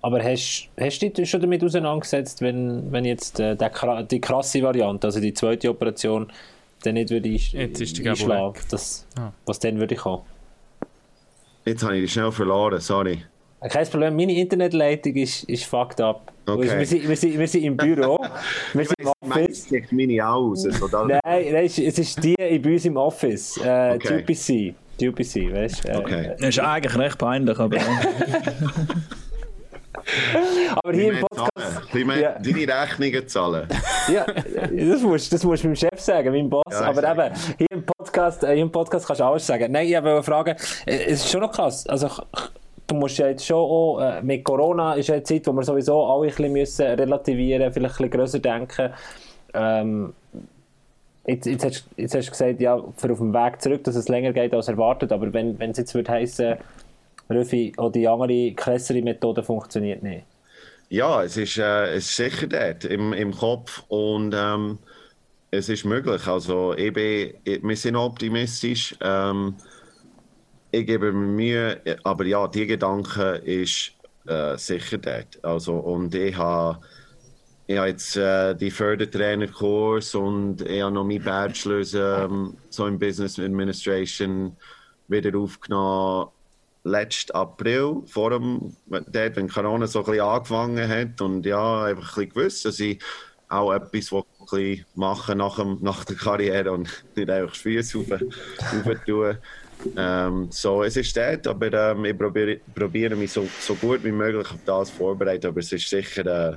[0.00, 4.62] Aber hast, hast du dich schon damit auseinandergesetzt, wenn, wenn jetzt äh, der, die krasse
[4.62, 6.30] Variante, also die zweite Operation,
[6.84, 8.62] dann nicht würde ich Jetzt ist die einschlagen, weg.
[8.70, 9.32] das, Ah.
[9.46, 10.22] was dann würde kommen?
[11.64, 13.24] Jetzt habe ich dich schnell verloren, sorry.
[13.60, 16.32] Äh, Kein Problem, meine Internetleitung ist, ist fucked up.
[16.46, 16.78] Okay.
[16.78, 18.18] Wir, sind, wir, sind, wir sind im Büro,
[18.72, 19.70] wir sind im Office.
[19.70, 20.64] Meistens meine aus.
[20.82, 21.04] Oder?
[21.06, 24.24] Nein, nein, es ist- es ist die bei uns im Office, äh, Okay.
[24.28, 24.32] die
[24.70, 24.74] UPC.
[25.00, 25.98] Die UPC, weißt du?
[25.98, 26.34] Okay.
[26.38, 27.76] Das ist eigentlich recht peinlich, aber
[30.74, 31.52] Aber hier im Podcast.
[31.92, 32.06] zahlen.
[32.06, 32.38] Mehr Ja.
[32.38, 33.68] Deine Rechnungen zahlen.
[34.12, 36.62] Ja, das musst, das musst du meinem Chef sagen, meinem Boss.
[36.70, 39.70] Ja, aber eben, hier im Podcast, äh, hier im Podcast kannst du alles sagen.
[39.70, 40.56] Nein, ich wollte fragen,
[40.86, 41.86] es ist schon noch krass.
[41.86, 42.08] Also,
[42.86, 46.04] du musst ja jetzt schon auch, mit Corona ist ja eine Zeit, wo wir sowieso
[46.06, 48.90] alle ein bisschen müssen relativieren, vielleicht ein bisschen grösser denken.
[49.54, 50.14] Ähm,
[51.28, 54.08] jetzt, jetzt, hast, jetzt hast du gesagt, ja, für auf dem Weg zurück, dass es
[54.08, 55.12] länger geht als erwartet.
[55.12, 56.56] Aber wenn, es jetzt würde heissen,
[57.30, 60.24] Röfi, auch die andere, krassere Methode funktioniert nicht.
[60.88, 64.78] Ja, es ist, äh, es ist sicher dort im, im Kopf und ähm,
[65.50, 66.26] es ist möglich.
[66.26, 68.96] Also ich bin, ich, wir sind optimistisch.
[69.02, 69.54] Ähm,
[70.70, 73.92] ich gebe mir Mühe, aber ja, die Gedanke ist
[74.26, 75.38] äh, sicher dort.
[75.42, 76.78] Also, und ich habe
[77.68, 82.98] ich habe jetzt äh, die Fördertrainerkurs und ich habe noch meinen Bachelor ähm, so im
[82.98, 84.56] Business Administration
[85.06, 86.28] wieder aufgenommen
[86.82, 92.16] letzten April, vor dem, dort, wenn Corona so ein bisschen angefangen hat und ja, einfach
[92.16, 93.02] ein bisschen gewusst, dass ich
[93.50, 99.04] auch etwas will, machen nach, dem, nach der Karriere und nicht einfach Füße rauf, rauf
[99.04, 99.36] tun.
[99.96, 104.10] Ähm, so, es ist dort, aber ähm, ich probiere, probiere mich so, so gut wie
[104.10, 106.56] möglich auf das vorzubereiten, aber es ist sicher äh,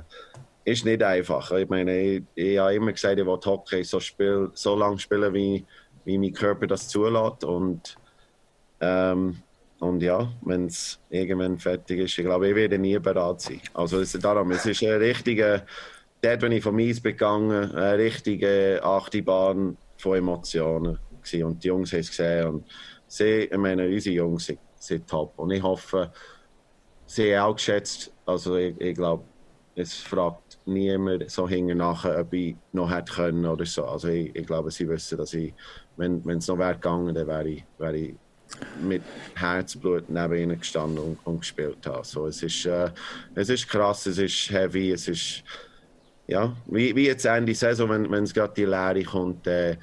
[0.64, 1.50] ist nicht einfach.
[1.52, 5.32] Ich meine, ich, ich habe immer gesagt, ich will Hockey so, spiel, so lange spielen,
[5.34, 5.64] wie,
[6.04, 7.96] wie mein Körper das zulässt und
[8.80, 9.42] ähm,
[9.82, 13.60] und ja, wenn es irgendwann fertig ist, ich glaube, ich werde nie bereit sein.
[13.74, 15.64] Also es, darum, es ist eine richtige,
[16.20, 21.44] dort bin ich vom Eis begangen, eine richtige Achterbahn von Emotionen gewesen.
[21.44, 22.64] Und die Jungs haben es gesehen und
[23.08, 25.36] sie, ich meine, unsere Jungs sind, sind top.
[25.36, 26.12] Und ich hoffe,
[27.06, 29.24] sie haben auch geschätzt, also ich, ich glaube,
[29.74, 33.84] es fragt niemand so hinten nachher, ob ich noch hätte können oder so.
[33.84, 35.52] Also ich, ich glaube, sie wissen, dass ich,
[35.96, 38.14] wenn es noch wäre gegangen, dann wäre ich, wäre ich
[38.82, 39.02] mit
[39.34, 42.00] Herzblut neben ihnen gestanden und, und gespielt habe.
[42.00, 42.90] Es, ist, äh,
[43.34, 45.42] es ist krass, es ist heavy, es ist
[46.26, 49.76] ja, wie, wie jetzt Ende Saison, wenn, es gerade die Lehre kommt, äh,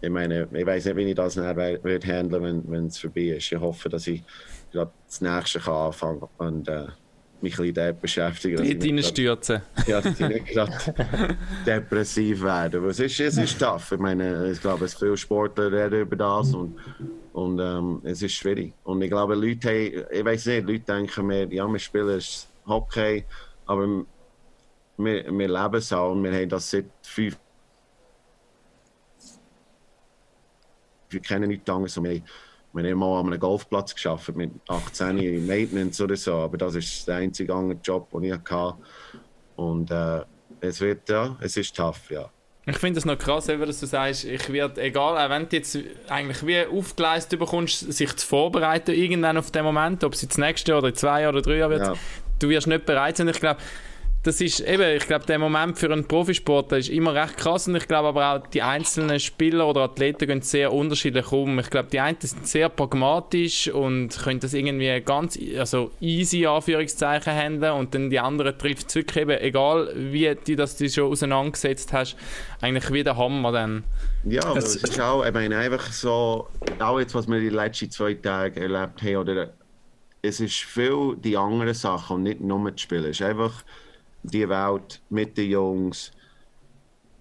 [0.00, 3.50] ich meine, ich weiß nicht, wie ich das nachher wird handeln, wenn es vorbei ist.
[3.50, 4.22] Ich hoffe, dass ich
[4.70, 6.86] gerade das nächste kann anfangen und äh,
[7.42, 9.62] mich ein bisschen Dort nicht reinstürzen.
[9.86, 10.72] ja, dass ich nicht gerade
[11.66, 12.78] depressiv werde.
[12.78, 13.92] Aber es ist, es ist tough.
[13.92, 16.76] Ich meine, ich glaube, es viele Sportler reden über das und,
[17.32, 18.72] und ähm, es ist schwierig.
[18.84, 22.22] Und ich glaube, Leute, haben, ich weiß nicht, Leute denken mir, ja, wir spielen
[22.66, 23.24] Hockey,
[23.66, 23.86] aber
[24.96, 27.36] wir, wir leben es auch und wir haben das seit fünf
[31.10, 31.96] wir kennen nichts anderes.
[31.96, 32.22] Und Wir,
[32.76, 36.74] wir haben mal an einem Golfplatz geschafft mit 18 in Maintenance oder so, aber das
[36.74, 38.74] ist der einzige andere Job, den ich hatte.
[39.56, 40.20] Und äh,
[40.60, 42.28] es wird, ja, es ist tough, ja.
[42.68, 45.78] Ich finde es noch krass, dass du sagst, ich werde, egal, auch wenn du jetzt
[46.08, 50.38] eigentlich wie aufgeleistet bekommst, sich zu vorbereiten, irgendwann auf den Moment, ob es jetzt das
[50.38, 51.94] nächste Jahr oder zwei oder drei Jahre wird, Ja.
[52.40, 53.28] du wirst nicht bereit sein.
[53.28, 53.60] Ich glaube,
[54.26, 57.76] das ist eben, ich glaube, der Moment für einen Profisportler ist immer recht krass und
[57.76, 61.58] ich glaube aber auch, die einzelnen Spieler oder Athleten gehen sehr unterschiedlich um.
[61.58, 67.32] Ich glaube, die einen sind sehr pragmatisch und können das irgendwie ganz also easy, Anführungszeichen,
[67.32, 71.10] handeln und dann die anderen trifft es wirklich eben, egal wie du das du schon
[71.10, 72.16] auseinandergesetzt hast,
[72.60, 73.84] eigentlich wie der Hammer dann.
[74.24, 77.90] Ja, aber Es- ist auch, ich meine, einfach so, auch jetzt, was wir die letzten
[77.90, 79.52] zwei Tage erlebt haben, oder
[80.22, 83.04] es ist viel die anderen Sachen und nicht nur das Spielen.
[83.04, 83.62] Es ist einfach
[84.26, 86.10] die Welt mit den Jungs.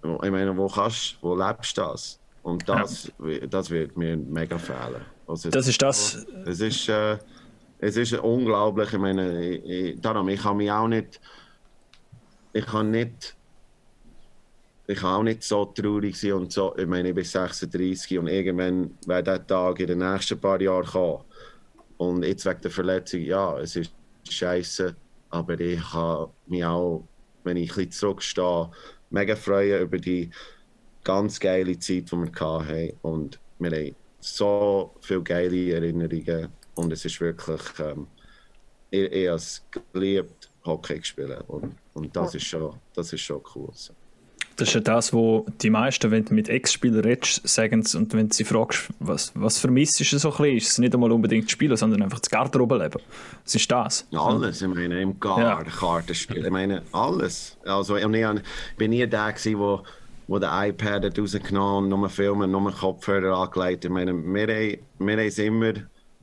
[0.04, 2.20] Ich meine, wo kannst wo lebst du das?
[2.44, 3.12] Und das,
[3.50, 5.04] das wird mir mega fehlen.
[5.28, 7.18] Also, Das ist das, es ist, äh,
[7.80, 8.94] es ist unglaublich.
[8.94, 11.20] Ich meine, ich, ich, darum, ich kann mich auch nicht.
[12.54, 13.36] Ich kann nicht.
[14.88, 16.76] Ich kann auch nicht so traurig sein und so.
[16.78, 20.86] Ich meine, ich bin 36 und irgendwann wird der Tag in den nächsten paar Jahren
[20.86, 21.24] kommen.
[21.98, 23.92] Und jetzt wegen der Verletzung, ja, es ist
[24.30, 24.96] scheiße,
[25.36, 27.04] aber ich kann mich auch,
[27.44, 28.72] wenn ich ein bisschen zurückstehe,
[29.10, 30.30] mega freuen über die
[31.04, 32.98] ganz geile Zeit, die wir hatten.
[33.02, 36.50] Und wir haben so viele geile Erinnerungen.
[36.76, 38.08] Und es ist wirklich, ähm,
[38.90, 41.42] ich, ich habe es geliebt, Hockey zu spielen.
[41.48, 43.70] Und, und das, ist schon, das ist schon cool.
[43.74, 43.94] So.
[44.58, 48.30] Das ist ja das, wo die meisten, wenn du mit Ex-Spielern redest, sagen und wenn
[48.30, 51.46] du sie fragst, was, was vermisst du so ein bisschen, ist es nicht einmal unbedingt
[51.46, 53.02] das Spielen, sondern einfach das Garderobenleben.
[53.46, 54.08] Es ist das.
[54.14, 55.64] Alles, ich meine, im Gar, Ja.
[55.64, 57.58] Kartenspiel, ich meine, alles.
[57.66, 58.06] Also, ich
[58.78, 59.82] bin nie der gewesen, wo,
[60.28, 63.86] wo der iPad hat rausgenommen und nur filmen, nur Kopfhörer angelegt.
[63.86, 65.74] Ich meine, wir, haben- wir haben es immer,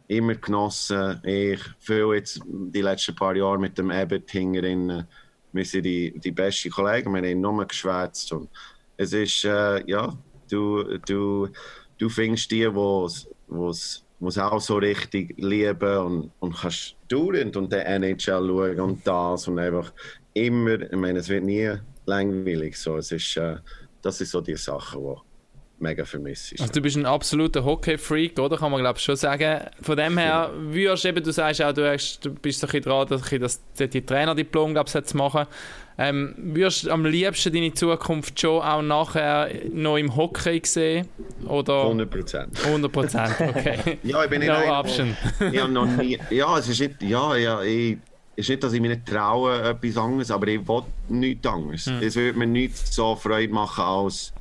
[0.08, 1.20] immer genossen.
[1.24, 5.04] Ich fühle jetzt die letzten paar Jahre mit dem Abbott hingerin.
[5.52, 8.32] Wir sind die, die besten Kollegen, wir haben nur geschwätzt.
[8.32, 8.48] Und
[8.96, 10.16] es ist, äh, ja,
[10.50, 11.48] du, du,
[11.98, 17.80] du findest die, die es auch so richtig lieben und, und kannst dauernd und den
[17.80, 19.92] NHL schauen und das und einfach
[20.32, 21.72] immer, ich meine, es wird nie
[22.06, 22.76] langweilig.
[22.76, 23.56] So, es ist, äh,
[24.00, 25.16] das sind so die Sachen, die
[25.82, 28.56] mega vermisst Also du bist ein absoluter Hockey-Freak, oder?
[28.56, 29.60] Kann man glaube ich schon sagen.
[29.82, 32.84] Von dem her, würdest eben, du sagst auch, du, hast, du bist so ein bisschen
[32.84, 35.46] dran, dass das, die Trainerdiplom glaub, ich, zu machen.
[35.98, 41.08] Ähm, würdest du am liebsten deine Zukunft schon auch nachher noch im Hockey sehen?
[41.46, 42.64] Oder 100 Prozent.
[42.64, 43.34] 100 Prozent?
[43.38, 43.98] Okay.
[44.02, 45.16] Ja, ich bin nicht no einer, option.
[45.52, 47.98] Ich habe noch nie, ja, es ist nicht, ja, ja, ich,
[48.36, 51.90] ist nicht, dass ich mich nicht traue, etwas anderes, aber ich will nichts anderes.
[52.00, 54.32] Es würde mir nicht so Freude machen, als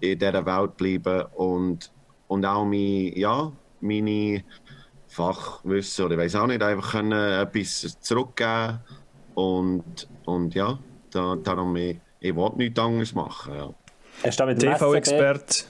[0.00, 1.90] in dieser Welt bleiben und,
[2.28, 4.44] und auch mein, ja, meine
[5.08, 8.80] Fachwissen oder ich weiß auch nicht, einfach können etwas zurückgeben
[9.34, 10.78] und, und ja,
[11.10, 13.54] da, darum, ich, ich will nichts anderes machen.
[13.54, 13.74] Ja.
[14.24, 15.66] Hast du da mit dem SCB TV-Expert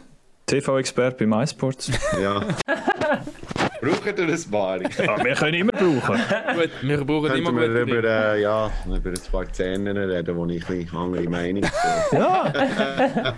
[0.48, 1.92] TV-Expert bei MySports.
[2.20, 2.42] ja.
[3.80, 4.84] Braucht ihr das Bari?
[4.98, 6.20] ja, wir können immer brauchen.
[6.54, 10.46] Gut, wir brauchen immer wir gute über, äh, ja, über ein paar Szenen reden, wo
[10.46, 12.16] ich ein bisschen andere Meinung habe.
[12.16, 13.34] Ja,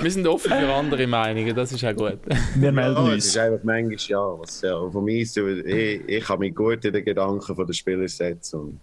[0.00, 2.18] Wir sind offen für andere Meinungen, das ist auch gut.
[2.54, 3.38] wir melden Ja, es ist uns.
[3.38, 7.04] einfach manchmal, ja, was, ja von mir ist, ich, ich kann mich gut in den
[7.04, 8.80] Gedanken der Spieler setzen und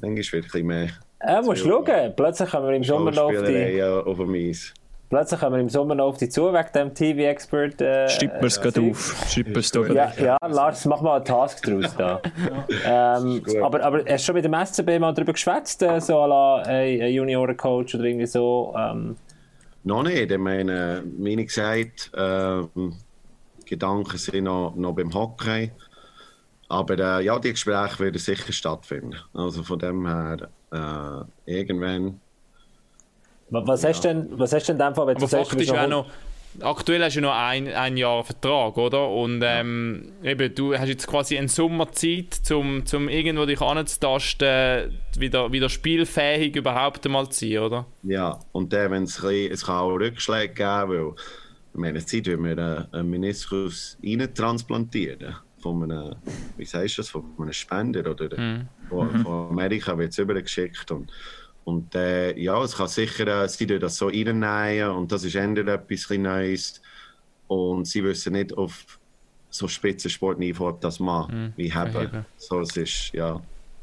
[0.00, 0.88] manchmal wird ein bisschen mehr
[1.20, 2.12] Äh, musst schauen.
[2.16, 4.72] Plötzlich kommen wir im Sommer noch auf die, ja, auf dem Eis.
[5.12, 7.82] Plötzlich kommen wir im Sommer noch auf die zu, wegen dem TV-Expert.
[7.82, 9.26] Äh, Schreib mir es äh, gerade auf.
[9.28, 12.22] Schreib mir es da Ja, ja, Lars, mach mal einen Task draus da.
[12.86, 16.26] ähm, aber, aber hast du schon mit dem SCB mal darüber geschwätzt, äh, so à
[16.26, 18.74] la ein Juniorencoach oder irgendwie so?
[18.74, 19.16] Ähm,
[19.84, 22.94] Noch nicht, ich meine, wie gesagt, ähm,
[23.66, 25.72] Gedanken sind noch, noch beim Hockey.
[26.70, 29.16] Aber äh, ja, die Gespräche werden sicher stattfinden.
[29.34, 32.18] Also von dem her, äh, irgendwann
[33.52, 35.54] wa- was, hast du denn, was hast du denn in dem Fall, wenn du sagst,
[35.54, 36.06] ist ja noch...
[36.60, 39.08] aktuell hast du noch ein, ein Jahr Vertrag, oder?
[39.08, 45.50] Und ähm, eben, du hast jetzt quasi einen Sommerzeit, um zum irgendwo dich anzutasten, wieder,
[45.52, 47.86] wieder spielfähig überhaupt einmal zu sein, oder?
[48.02, 51.14] Ja, und dann, wenn es, es kann auch Rückschläge geben, weil
[51.74, 55.36] in meiner Zeit will wir einen Meniskus reintransplantieren.
[55.62, 56.16] von einem,
[56.56, 58.68] wie sagst du das, von einem Spender oder Mhm.
[58.90, 61.10] von, von Amerika wird es übergeschickt und
[61.64, 65.36] und äh, ja, es kann sicher, äh, sie tun das so reinnehmen und das ist
[65.36, 66.82] ändert etwas bisschen Neues
[67.46, 68.98] und sie wissen nicht auf
[69.50, 72.24] so Spitzensportniveau, ob das man wie haben.
[72.38, 73.40] So, es ist, ja,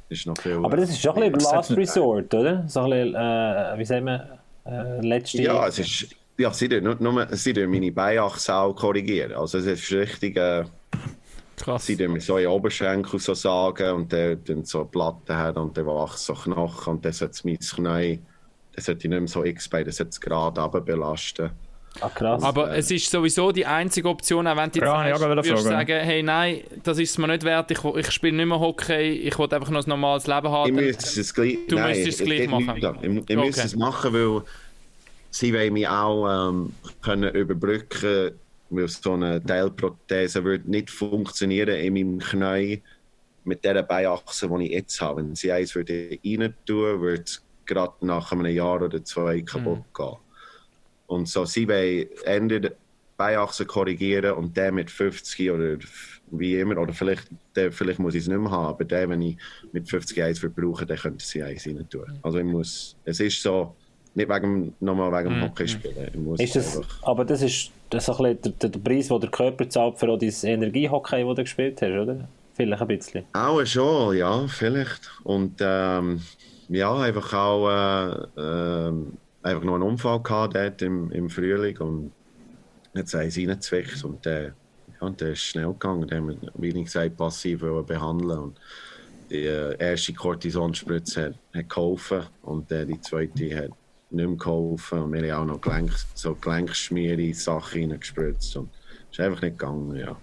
[0.09, 0.55] ist noch viel.
[0.55, 2.67] Aber das ist schon ein bisschen Last Resort, oder?
[2.67, 5.41] So ein bisschen, äh, wie sagen wir, äh, letzte...
[5.41, 6.07] Ja, es ist.
[6.37, 9.33] Ja, sie tun nur, nur sie tun meine Beinachse auch korrigieren.
[9.33, 10.63] Also es ist richtig, äh,
[11.59, 11.85] Krass.
[11.85, 15.57] sie tun mir so in Oberschenkel so sagen und dann dann so eine Platte haben
[15.61, 18.25] und dann wächst so Knochen und dann sollte es mein Knie,
[18.73, 21.51] dann sollte ich nicht mehr so x-Bein, dann sollte es gerade belasten.
[22.01, 22.43] Ah, krass.
[22.43, 25.43] Aber es ist sowieso die einzige Option, auch wenn du jetzt Ja, ich sagst, wollte
[25.49, 28.59] würdest sagen, hey, nein, das ist es mir nicht wert, ich, ich spiele nicht mehr
[28.59, 30.75] Hockey, ich will einfach noch ein normales Leben Ich haben.
[30.75, 32.77] müsste es gleich, Du nein, müsstest es gleich machen.
[32.77, 33.35] Ich, ich Okay.
[33.35, 34.43] müsste es machen, weil
[35.31, 41.93] sie wollen mich auch ähm, können überbrücken weil so eine Teilprothese würde nicht funktionieren in
[41.93, 42.81] meinem Knie
[43.43, 45.21] mit der Beinachse, die ich jetzt habe.
[45.21, 49.83] Wenn sie eins würde rein tun, würde es gerade nach einem Jahr oder zwei kaputt
[49.95, 50.17] gehen.
[51.07, 52.75] Und so, sie wollen Ende
[53.17, 55.77] Beinachse korrigieren und der mit 50 oder
[56.31, 59.21] wie immer, oder vielleicht, der, vielleicht muss ich es nicht mehr haben, aber der, wenn
[59.21, 59.37] ich
[59.73, 62.19] mit 50 eins verbrauche, dann könnte sie eins rein tun.
[62.21, 63.75] Also ich muss, es ist so,
[64.15, 66.07] nicht wegen, nochmal wegen dem Hockey spielen.
[66.13, 69.19] Ich muss Ist das, aber das ist, das ist ein bisschen der, der Preis, den
[69.19, 72.27] der Körper zahlt für auch dein Energiehockey, das du gespielt hast, oder?
[72.53, 73.25] Vielleicht ein bisschen.
[73.33, 75.09] Auch schon, ja, vielleicht.
[75.23, 76.21] Und ähm,
[76.67, 82.11] ja, einfach auch äh, ähm, einfach noch einen Unfall gehabt dort im, im Frühling und
[82.93, 84.53] jetzt haben sie reingezwickt und der, ja,
[84.99, 86.07] und der ist schnell gegangen.
[86.07, 88.59] Der haben wir, wie ich gesagt, passiv behandeln und
[89.29, 93.71] die äh, erste Cortisonspritze hat, hat geholfen und äh, die zweite hat
[94.11, 98.69] nicht mehr geholfen und wir haben auch noch Gelenk, so Gelenkschmiere-Sachen reingespritzt und
[99.11, 100.15] es ist einfach nicht gegangen, ja.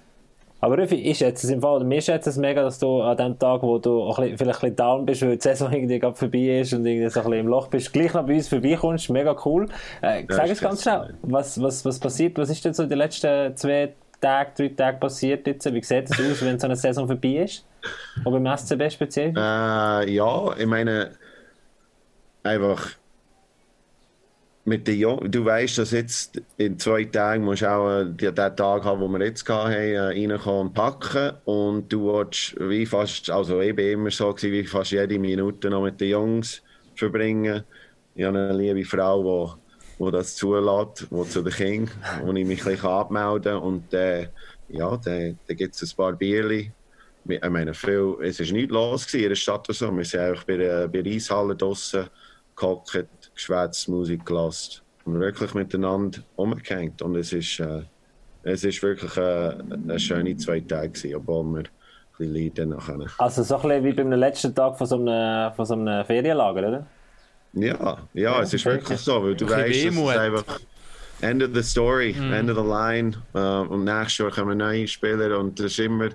[0.61, 3.17] Aber Rüffi, ich schätze es im Fall, oder mir schätze es mega, dass du an
[3.17, 5.99] dem Tag, wo du ein bisschen, vielleicht ein bisschen down bist, weil die Saison irgendwie
[5.99, 8.49] gerade vorbei ist und irgendwie so ein bisschen im Loch bist, gleich noch bei uns
[8.49, 9.11] vorbeikommst.
[9.11, 9.69] Mega cool.
[10.01, 12.99] Äh, sag es ganz schnell, was, was, was passiert, was ist denn so in den
[12.99, 15.73] letzten zwei Tagen, drei Tagen passiert jetzt?
[15.73, 17.67] Wie sieht es aus, wenn so eine Saison vorbei ist?
[18.25, 19.35] Auch beim SCB speziell?
[19.37, 21.13] Äh, ja, ich meine,
[22.43, 22.93] einfach
[24.67, 28.35] mit den Jungen, du weißt, dass jetzt in zwei Tagen musst du auch äh, den
[28.35, 31.37] Tag haben, den wir jetzt hatten, äh, reinkommen und packen.
[31.45, 35.71] Und du willst wie fast, also ich bin immer so gewesen, wie fast jede Minute
[35.71, 36.63] noch mit den Jungs
[36.97, 37.63] verbringen.
[38.17, 39.57] Ich habe eine liebe Frau,
[39.99, 43.63] die, die das zulässt, die zu den Kindern, wo ich mich ein bisschen abmelden kann.
[43.63, 44.29] Und äh,
[44.69, 46.73] ja, dann, dann gibt es ein paar Bierchen.
[47.29, 49.69] Ich meine, viel, es war nichts los in der Stadt.
[49.69, 49.97] oder So.
[49.97, 52.09] Wir sind einfach bei der, Eishalle draussen
[52.57, 57.01] gehockt, geschwätzt, Musik gelassen und wirklich miteinander umgehängt.
[57.03, 57.83] Und es ist, äh,
[58.43, 61.69] es ist wirklich äh, eine schöne zwei Tage gewesen, obwohl wir ein
[62.19, 63.07] bisschen leiden nachher.
[63.19, 66.69] Also so ein bisschen wie beim letzten Tag von so einem, von so einem Ferienlager,
[66.69, 66.87] oder?
[67.53, 70.17] Ja, ja, es ist wirklich so, weil du weißt, es Wehmut.
[70.17, 70.61] einfach
[71.23, 73.13] End of the story, end of the line.
[73.33, 76.11] Äh, und nächstes Jahr kommen neue Spieler und das ist immer,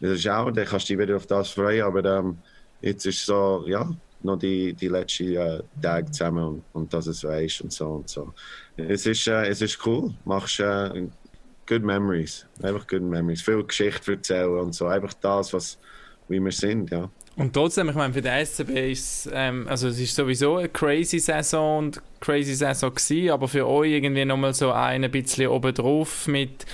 [0.00, 2.38] das ist auch, dann kannst du dich wieder auf das freuen, aber ähm,
[2.82, 3.88] jetzt ist so, ja,
[4.24, 8.08] noch die, die letzten äh, Tage zusammen und, und dass es weißt und so und
[8.08, 8.32] so.
[8.76, 11.06] Es ist, äh, es ist cool, machst äh,
[11.66, 15.78] good memories, einfach good memories, viel Geschichte erzählen und so, einfach das, was,
[16.28, 17.10] wie wir sind, ja.
[17.36, 21.18] Und trotzdem, ich meine, für den SCB ist ähm, also es ist sowieso eine crazy
[21.18, 26.64] Saison und crazy Saison gewesen, aber für euch irgendwie nochmal so ein bisschen obendrauf mit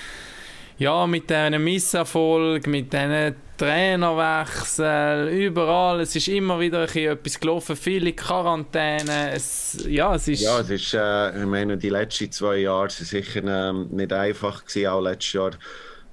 [0.80, 7.38] ja, mit diesen Misserfolg, mit diesen Trainerwechsel, überall, es ist immer wieder ein bisschen etwas
[7.38, 10.40] gelaufen, viele Quarantäne, es, ja, es ist...
[10.40, 14.64] Ja, es ist, äh, ich meine, die letzten zwei Jahre waren sicher ähm, nicht einfach
[14.64, 15.50] gewesen, auch letztes Jahr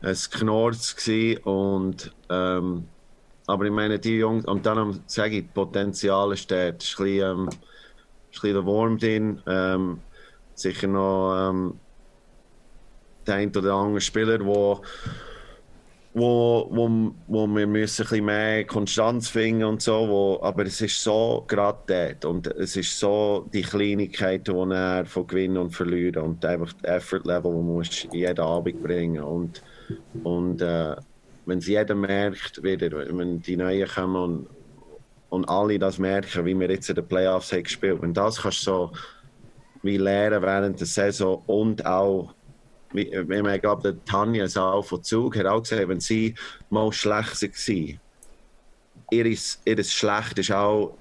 [0.02, 1.10] ein Knorz
[1.44, 2.90] und ähm,
[3.48, 7.06] aber ich meine, die Jungs, und dann sage ich, das Potenzial ist dort, es ähm,
[7.08, 7.60] ist ein
[8.32, 10.02] bisschen der Wurm drin, ähm,
[10.56, 11.80] sicher noch ähm,
[13.28, 14.82] der ein oder andere Spieler, der
[16.18, 20.82] wo, wo, wo wir müssen ein bisschen mehr Konstanz finden und so, wo, aber es
[20.82, 25.76] ist so gerade dort und es ist so die Kleinigkeiten, die er von Gewinnen und
[25.76, 29.62] Verlieren und einfach das Effort-Level, das du jeden Abend bringen und,
[30.24, 30.96] und äh,
[31.46, 34.48] wenn es jeder merkt, wieder, wenn die Neuen kommen und,
[35.30, 38.66] und alle das merken, wie wir jetzt in den Playoffs haben gespielt, wenn das kannst
[38.66, 38.92] du so
[39.84, 42.34] wie lernen während der Saison und auch
[42.98, 46.36] wie, wie man, ich glaube, der Tanja Sau von Zug hat auch gesagt, wenn sie
[46.70, 48.00] mal schlecht war,
[49.12, 50.98] ihres, ihres Schlecht ist auch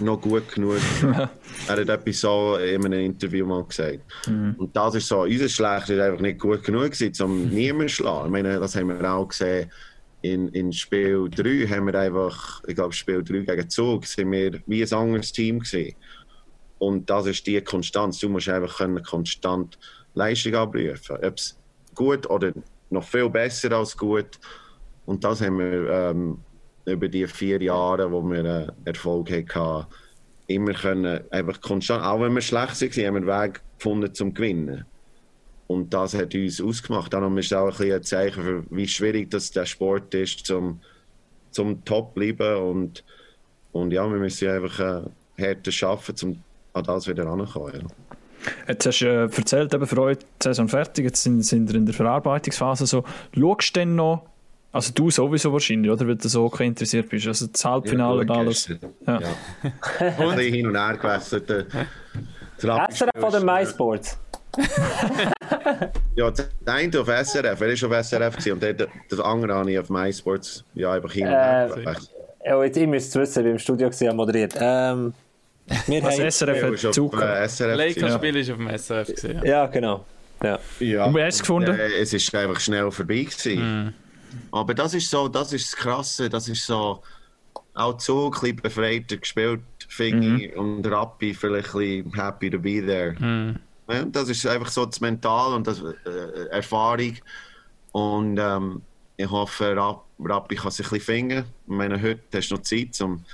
[0.00, 0.78] noch gut genug.
[1.02, 1.28] er
[1.76, 4.00] hat etwas so in einem Interview mal gesagt.
[4.26, 7.96] Und das ist so, unser Schlecht ist einfach nicht gut genug gewesen, um niemanden zu
[7.96, 8.26] schlagen.
[8.26, 9.70] Ich meine, das haben wir auch gesehen
[10.22, 14.60] in, in Spiel 3 haben wir einfach, ich glaube Spiel 3 gegen Zug, sind wir
[14.66, 15.94] wie ein anderes Team gewesen.
[16.78, 18.18] Und das ist die Konstanz.
[18.18, 19.78] Du musst einfach können konstant
[20.14, 21.16] Leistung abrufen.
[21.16, 21.58] Ob es
[21.94, 22.52] gut oder
[22.90, 24.38] noch viel besser als gut.
[25.06, 26.38] Und das haben wir ähm,
[26.84, 29.86] über die vier Jahre, wo wir äh, Erfolg hatten,
[30.46, 34.34] immer können, einfach konstant, auch wenn wir schlecht waren, haben wir einen Weg gefunden zum
[34.34, 34.84] Gewinnen.
[35.68, 37.12] Und das hat uns ausgemacht.
[37.12, 40.80] Darum ist auch ein, ein Zeichen, für, wie schwierig das der Sport ist, zum,
[41.52, 42.56] zum Top bleiben.
[42.56, 43.04] Und,
[43.70, 46.42] und ja, wir müssen einfach äh, härter arbeiten, um
[46.72, 47.82] an das wieder ranzukommen.
[47.82, 48.09] Ja.
[48.68, 51.76] Jetzt hast du äh, erzählt, eben für euch die Saison fertig, jetzt sind, sind wir
[51.76, 52.86] in der Verarbeitungsphase.
[52.86, 54.26] So, schaust du denn noch,
[54.72, 56.06] also du sowieso wahrscheinlich, oder?
[56.06, 57.26] Weil du so okay interessiert bist.
[57.26, 58.68] Also das Halbfinale und alles.
[59.06, 59.20] Ja.
[59.20, 59.28] ja.
[59.98, 60.98] Ein bisschen hin und her
[62.62, 64.18] der SRF oder MySports?
[66.16, 69.70] ja, der eine auf SRF, er ist auf SRF gewesen, und der, das andere habe
[69.70, 71.94] ich auf MySports ja, einfach hin und her äh,
[72.44, 74.54] ja, jetzt, ich müsste es wissen, wie im Studio war moderiert.
[74.58, 75.12] Ähm,
[75.86, 77.20] wir Was haben SRF hat Zug.
[77.20, 79.40] Äh, Lakers-Spiel ist auf dem SRF gesehen.
[79.44, 79.44] Ja.
[79.44, 80.04] ja, genau.
[80.42, 80.58] Ja.
[80.80, 81.78] Ja, und wie hast du es gefunden?
[81.78, 83.86] Äh, es ist einfach schnell vorbei gewesen.
[83.86, 83.94] Mm.
[84.52, 87.02] Aber das ist so, das ist das Krasse, das ist so
[87.74, 92.58] auch Zug ein bisschen befreiter gespielt, finde ich, und Rappi vielleicht ein bisschen happy to
[92.58, 93.12] be there.
[93.12, 93.58] Mm.
[93.90, 97.16] Ja, das ist einfach so das Mental und das äh, Erfahrung.
[97.92, 98.82] Und ähm,
[99.16, 101.44] ich hoffe, Rapp, Rappi kann sich ein bisschen finden.
[101.66, 103.24] Ich meine, heute hast du noch Zeit, um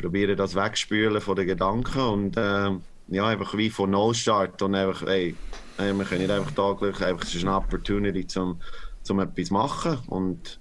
[0.00, 2.70] probieren das wegspülen von den Gedanken und äh,
[3.08, 5.34] ja, einfach wie von Null Start und einfach, ey,
[5.78, 8.60] ey wir können nicht einfach täglich, einfach, es ist eine Opportunity zum,
[9.02, 10.60] zum etwas machen und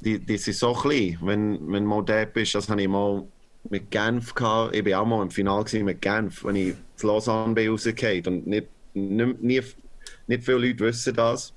[0.00, 3.24] die, die sind so klein, wenn, wenn mal dort bist, das habe ich mal
[3.70, 7.54] mit Genf gehabt, ich war auch mal im Finale mit Genf, wenn ich zu Lausanne
[7.54, 9.76] bin und nicht, nicht,
[10.26, 11.52] nicht viele Leute wissen das.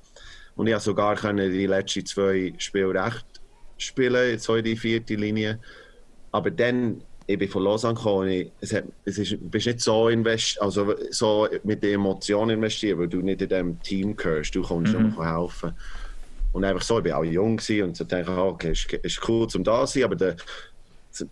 [0.56, 3.26] Und ich konnte sogar die letzten zwei Spiele recht
[3.78, 5.60] spielen, so in die vierte Linie
[6.32, 10.10] aber dann, ich bin von Lausanne gekommen, ich, es, hat, es ist, bist nicht so,
[10.10, 14.62] invest, also so mit den Emotionen investiert, weil du nicht in diesem Team gehörst, du
[14.62, 15.14] kommst mhm.
[15.16, 15.74] nur helfen.
[16.54, 19.48] Und einfach so, ich war auch jung und so denke ich, okay, ist, ist cool
[19.48, 20.36] zum da sein, aber der,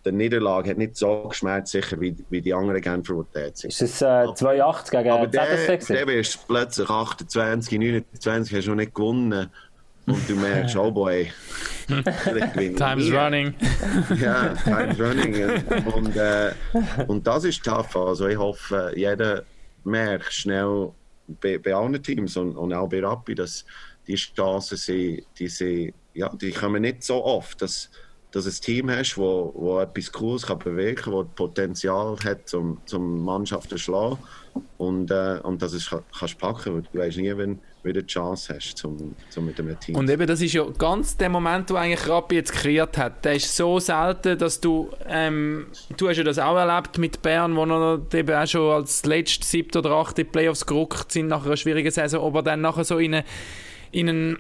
[0.06, 3.70] der Niederlage hat nicht so geschmerzt, sicher wie, wie die anderen Genfer, die dort sind.
[3.70, 5.28] Ist es äh, 2-8 gegen aber?
[5.28, 9.50] Der, der wirst plötzlich 28, 29, hast du noch nicht gewonnen.
[10.10, 11.32] Und du merkst, oh boy,
[11.88, 13.54] Time's running.
[14.20, 15.34] ja, time's running.
[15.94, 16.54] Und, äh,
[17.08, 17.96] und das ist tough.
[17.96, 19.44] Also ich hoffe, jeder
[19.84, 20.92] merkt schnell
[21.42, 23.66] bei, bei allen Teams und, und auch bei Rappi, dass
[24.08, 27.90] die Chancen sind, die, sind, ja, die kommen nicht so oft, dass,
[28.32, 32.54] dass du ein Team hast, wo, wo etwas Cooles kann bewegen kann, das Potenzial hat,
[32.54, 34.18] um, zum Mannschaften zu schlagen
[34.78, 38.56] und, äh, und dass es kannst packen, weil du weißt nie, wenn wieder die Chance
[38.56, 41.76] hast, zum, zum mit einem Team Und eben, das ist ja ganz der Moment, wo
[41.76, 43.24] eigentlich Rappi jetzt kreiert hat.
[43.26, 47.56] Der ist so selten, dass du, ähm, du hast ja das auch erlebt mit Bern,
[47.56, 51.58] wo noch eben auch schon als letztes siebte oder achte Playoffs gerückt sind nach einer
[51.58, 53.26] schwierigen Saison, aber dann nachher so in, eine,
[53.92, 54.38] in einen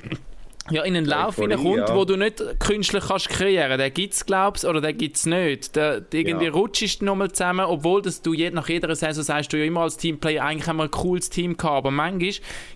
[0.71, 1.95] ja, in einen Lauf hineinkommt, ja.
[1.95, 3.85] wo du nicht künstlich kannst kreieren kannst.
[3.85, 5.75] Den gibt es, glaubst oder den gibt es nicht.
[5.75, 6.51] Der, irgendwie ja.
[6.51, 9.81] rutschst du nochmal zusammen, obwohl dass du je, nach jeder Saison sagst du ja immer
[9.81, 12.09] als Teamplayer, eigentlich haben wir ein cooles Team gehabt, aber manchmal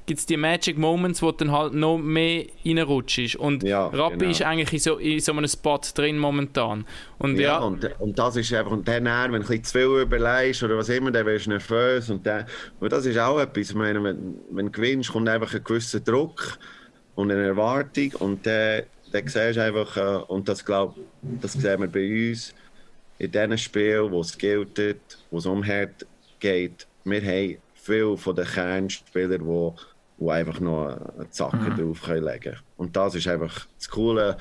[0.05, 3.35] gibt es die Magic Moments, wo du dann halt noch mehr reinrutschst.
[3.35, 4.31] Und ja, Rappi genau.
[4.31, 6.85] ist eigentlich in so, in so einem Spot drin momentan.
[7.19, 7.57] Und ja, ja.
[7.59, 10.77] Und, und das ist einfach, und dann, wenn du ein bisschen zu viel überlegst oder
[10.77, 12.09] was immer, dann wirst du nervös.
[12.09, 12.45] Und, dann,
[12.79, 15.99] und das ist auch etwas, ich meine, wenn, wenn du gewinnst, kommt einfach ein gewisser
[15.99, 16.57] Druck
[17.15, 21.81] und eine Erwartung und dann, dann siehst du einfach, äh, und das glaube das sehen
[21.81, 22.53] wir bei uns,
[23.19, 24.97] in diesen Spielen, wo es gilt,
[25.29, 26.05] wo es um Herd
[26.39, 29.71] geht, wir haben viele von den Kernspielern, die
[30.19, 31.75] die einfach noch einen Zacken mhm.
[31.75, 32.59] drauf legen können.
[32.77, 34.37] Und das ist einfach das Coole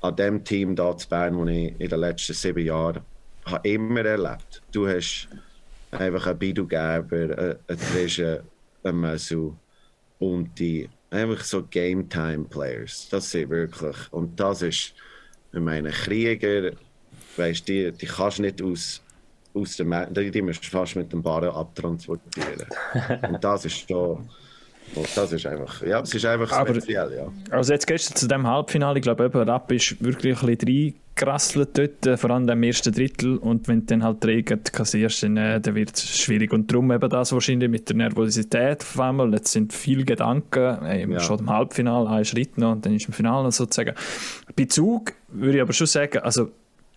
[0.00, 3.02] an dem Team da zu Bern, das ich in den letzten sieben Jahren
[3.44, 4.62] habe immer erlebt.
[4.72, 5.28] Du hast
[5.90, 8.42] einfach einen Bidu Gerber, einen Trische,
[8.82, 9.54] einen Mesu
[10.18, 13.08] und die einfach so Game Time Players.
[13.10, 13.96] Das sind wirklich.
[14.10, 14.94] Und das ist,
[15.52, 16.72] ich meine, Krieger,
[17.36, 19.02] weißt die, die kannst du nicht aus,
[19.54, 22.66] aus dem die, die musst du fast mit dem Barren abtransportieren.
[23.28, 24.28] Und das ist schon.
[25.14, 27.32] Das ist einfach, ja, es ist einfach speziell, ja.
[27.56, 31.01] Also jetzt gehst du zu dem Halbfinale, ich glaube, eben, Rapp ist wirklich ein bisschen
[31.14, 33.36] gerasselt dort, äh, vor allem im ersten Drittel.
[33.36, 36.52] Und wenn du dann halt Regen kassierst, dann, äh, dann wird es schwierig.
[36.52, 39.32] Und darum eben das wahrscheinlich mit der Nervosität auf einmal.
[39.32, 41.20] Jetzt sind viele Gedanken, ey, ja.
[41.20, 43.94] schon im Halbfinale, ein Schritt noch und dann ist im Finale sozusagen.
[44.56, 46.50] Bei Zug würde ich aber schon sagen, also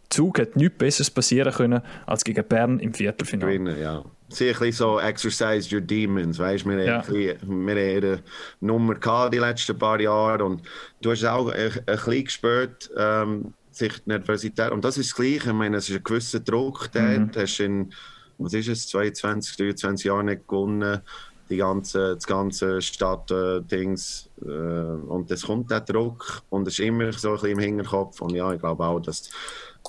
[0.09, 3.51] Zug hätte nichts Besseres passieren können als gegen Bern im Viertelfinale.
[3.51, 4.03] Gewinnen, ja.
[4.29, 7.07] bisschen so exercise your demons, weißt wir, Ja.
[7.07, 8.23] haben wir haben eine
[8.61, 10.61] Nummer gehabt die letzten paar Jahre und
[11.01, 15.15] du hast auch ein, ein bisschen gespürt, ähm, sich die Nervosität, und das ist das
[15.15, 17.93] Gleiche, ich meine, es ist ein gewisser Druck, der du hast in,
[18.37, 21.01] was ist es, 22, 23 Jahren nicht gewonnen,
[21.49, 27.11] die ganze, das ganze Stadt-Dings, äh, und es kommt der Druck und es ist immer
[27.13, 29.29] so ein bisschen im Hinterkopf und ja, ich glaube auch, dass,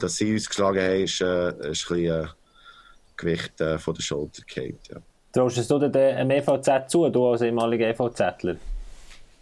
[0.01, 2.27] dass sie uns geschlagen haben, ist, äh, ist ein bisschen, äh,
[3.17, 4.79] Gewicht äh, von der Schulter gefallen.
[4.91, 4.97] Ja.
[5.33, 8.57] Traust du dem EVZ zu, du als ehemaliger EVZler?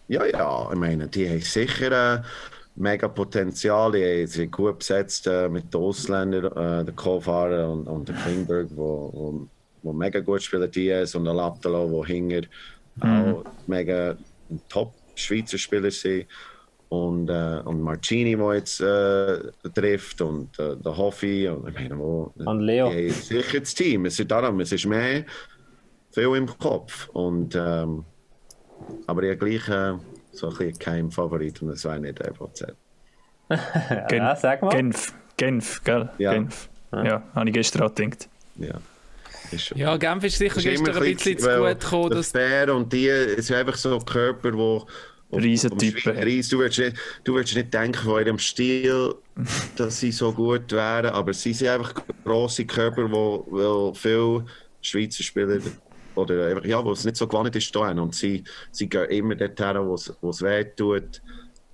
[0.09, 2.22] ja, ja, ich meine, die haben sicher äh,
[2.77, 3.93] mega Potenzial.
[3.93, 8.68] Die sind gut besetzt äh, mit den Ausländern, äh, der Kohlfahrer und, und der Klingberg,
[8.75, 9.49] wo, wo,
[9.83, 12.43] wo mega gut spielen, Diaz und der Laptalo, wo hinger
[13.01, 14.16] auch mega
[14.68, 16.27] Top-Schweizer Spieler sind.
[16.89, 21.99] Und, äh, und Marcini, der jetzt äh, trifft, und äh, der Hoffi, und ich meine,
[21.99, 22.91] wo, Und Leo.
[22.91, 24.07] Die sicher das Team.
[24.07, 25.25] Es ist darum, es ist mehr
[26.12, 27.09] viel im Kopf.
[27.09, 28.05] Und, ähm,
[29.07, 29.95] aber habe gleich äh,
[30.37, 32.64] so ein bisschen kein Favorit und das war nicht der FOZ.
[34.09, 34.70] Gen Ja, sag mal.
[34.70, 36.09] Genf, Genf, gell?
[36.18, 36.32] Ja.
[36.32, 36.68] Genf.
[36.93, 38.28] Ja, habe ich gestern auch gedacht.
[38.57, 38.74] Ja.
[39.74, 42.11] Ja, Genf ist sicher Es ist gestern ein bisschen zu gut gekommen.
[42.11, 44.87] Dass, Fair und die, es sind einfach so Körper, wo
[45.30, 46.16] wo- Riesentypen.
[46.16, 49.14] Reis- Du würdest, nicht, du nicht denken von ihrem Stil,
[49.76, 54.47] dass sie so gut wären, aber sie sind einfach grosse Körper, wo, wo viele
[54.80, 55.59] Schweizer Spieler
[56.17, 57.99] oder einfach, ja, wo es nicht so gewohnt ist, da hin.
[57.99, 61.23] und sie, sie gehen immer dorthin, wo es, wo es weh tut.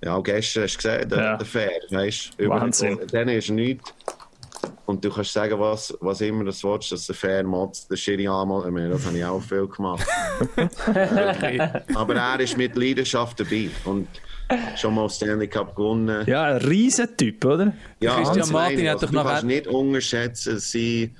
[0.03, 1.37] Ja, auch gestern hast du gesehen, der, Ja.
[1.37, 2.99] der Fair, weißt du, Wahnsinn.
[3.11, 3.93] Dann ist nichts.
[4.87, 8.27] Und du kannst sagen, was, was immer das willst, dass der Fair motzt, der Schiri
[8.27, 10.05] einmal, ich meine, das habe ich auch viel gemacht.
[11.95, 14.07] Aber er ist mit Leidenschaft dabei und
[14.75, 16.25] schon mal Stanley Cup gewonnen.
[16.27, 17.73] Ja, ein Riesentyp, oder?
[18.01, 21.13] Ja, Christian Martin hat Also, doch du noch kannst ein- nicht unterschätzen, sie,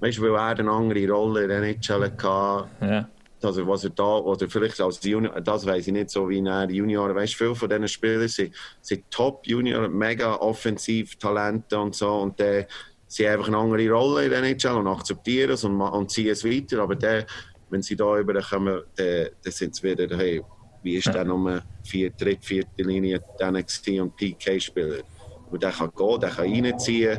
[0.00, 2.68] weißt du, weil er eine andere Rolle in der NHL hatte.
[2.80, 3.08] Ja.
[3.42, 6.70] Also, was er da, oder vielleicht als Junior, das weiß ich nicht so wie er
[6.70, 12.16] Junior, weißt du, viele von diesen Spielern sind, sind Top-Junior, mega offensiv Talente und so,
[12.18, 12.66] und dann
[13.06, 16.30] sie haben einfach eine andere Rolle in der NHL und akzeptieren es und, und ziehen
[16.30, 17.24] es weiter, aber dann,
[17.70, 20.42] wenn sie da überkommen, dann, dann sind sie wieder, hey,
[20.82, 25.02] wie ist der Nummer vier, dritte, vierte Linie dann gewesen und PK-Spieler?
[25.50, 27.18] Und der kann gehen, der kann reinziehen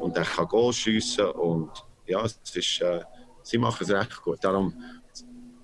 [0.00, 1.70] und der kann Goal schiessen und
[2.06, 3.00] ja, es ist, äh,
[3.42, 4.42] sie machen es recht gut.
[4.42, 4.74] Darum,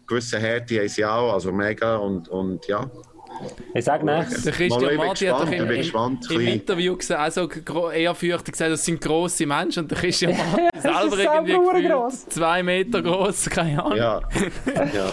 [0.07, 2.91] gewisse Härte haben sie auch, also mega und, und ja.
[3.75, 4.43] Ich sag nichts.
[4.43, 6.53] der Christian ich bin Martin hat doch gespannt, im, im, im.
[6.55, 7.49] Interview gesagt, also
[7.91, 13.03] ehrfürchtig gesagt, das sind grosse Menschen und der Christian Martin selber irgendwie gefühlt zwei Meter
[13.03, 13.97] groß, keine Ahnung.
[13.97, 14.21] Ja,
[14.95, 15.13] ja.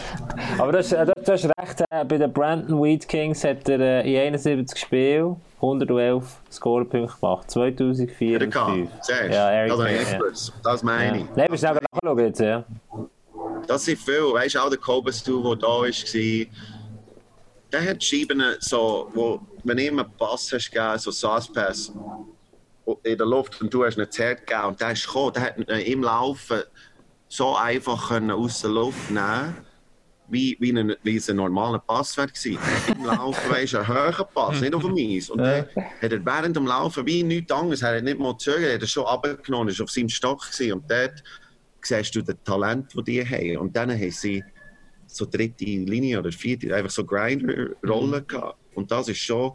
[0.58, 4.14] Aber das, äh, du hast recht, äh, bei den Brandon Wheat Kings hat er äh,
[4.14, 7.52] in 71 Spielen 111 Scorepunkte gemacht.
[7.52, 8.90] 2004 Der und kann, 5.
[9.02, 9.34] siehst du?
[9.34, 10.20] Ja, Eric Kane, ja.
[10.64, 11.24] das meine Ja.
[11.24, 11.30] ich.
[11.36, 12.64] Nein, wir schnell nachschauen jetzt, ja.
[13.68, 14.34] Das sind viele.
[14.34, 16.46] Weißt du, auch der Kobestu, der da war,
[17.72, 21.92] der hat Scheiben so, wo, wenn du ihm einen Pass hast gegeben, so Sass-Pass
[23.04, 25.58] in der Luft und du hast ihn zerrt gegeben und der ist gekommen, der hat
[25.58, 26.62] im Laufen
[27.28, 29.56] so einfach aus der Luft nehmen
[30.32, 32.58] wie, wie, ein, wie ein normaler Pass wäre gewesen.
[32.88, 35.30] Im Laufen, weißt du, ein hoher Pass, nicht auf dem Eis.
[35.30, 35.66] Und dann
[36.02, 38.88] hat er während dem Laufen wie nichts anderes, er hat nicht mal gezögert, er hat
[38.90, 40.74] schon abgenommen, er war auf seinem Stock gewesen.
[40.74, 41.24] und dort
[41.82, 43.58] siehst du das Talent, das die haben.
[43.58, 44.44] Und dann haben sie
[45.08, 48.58] so dritte Linie oder vierte, einfach so Grinder-Rollen gehabt.
[48.76, 49.54] Und das ist schon,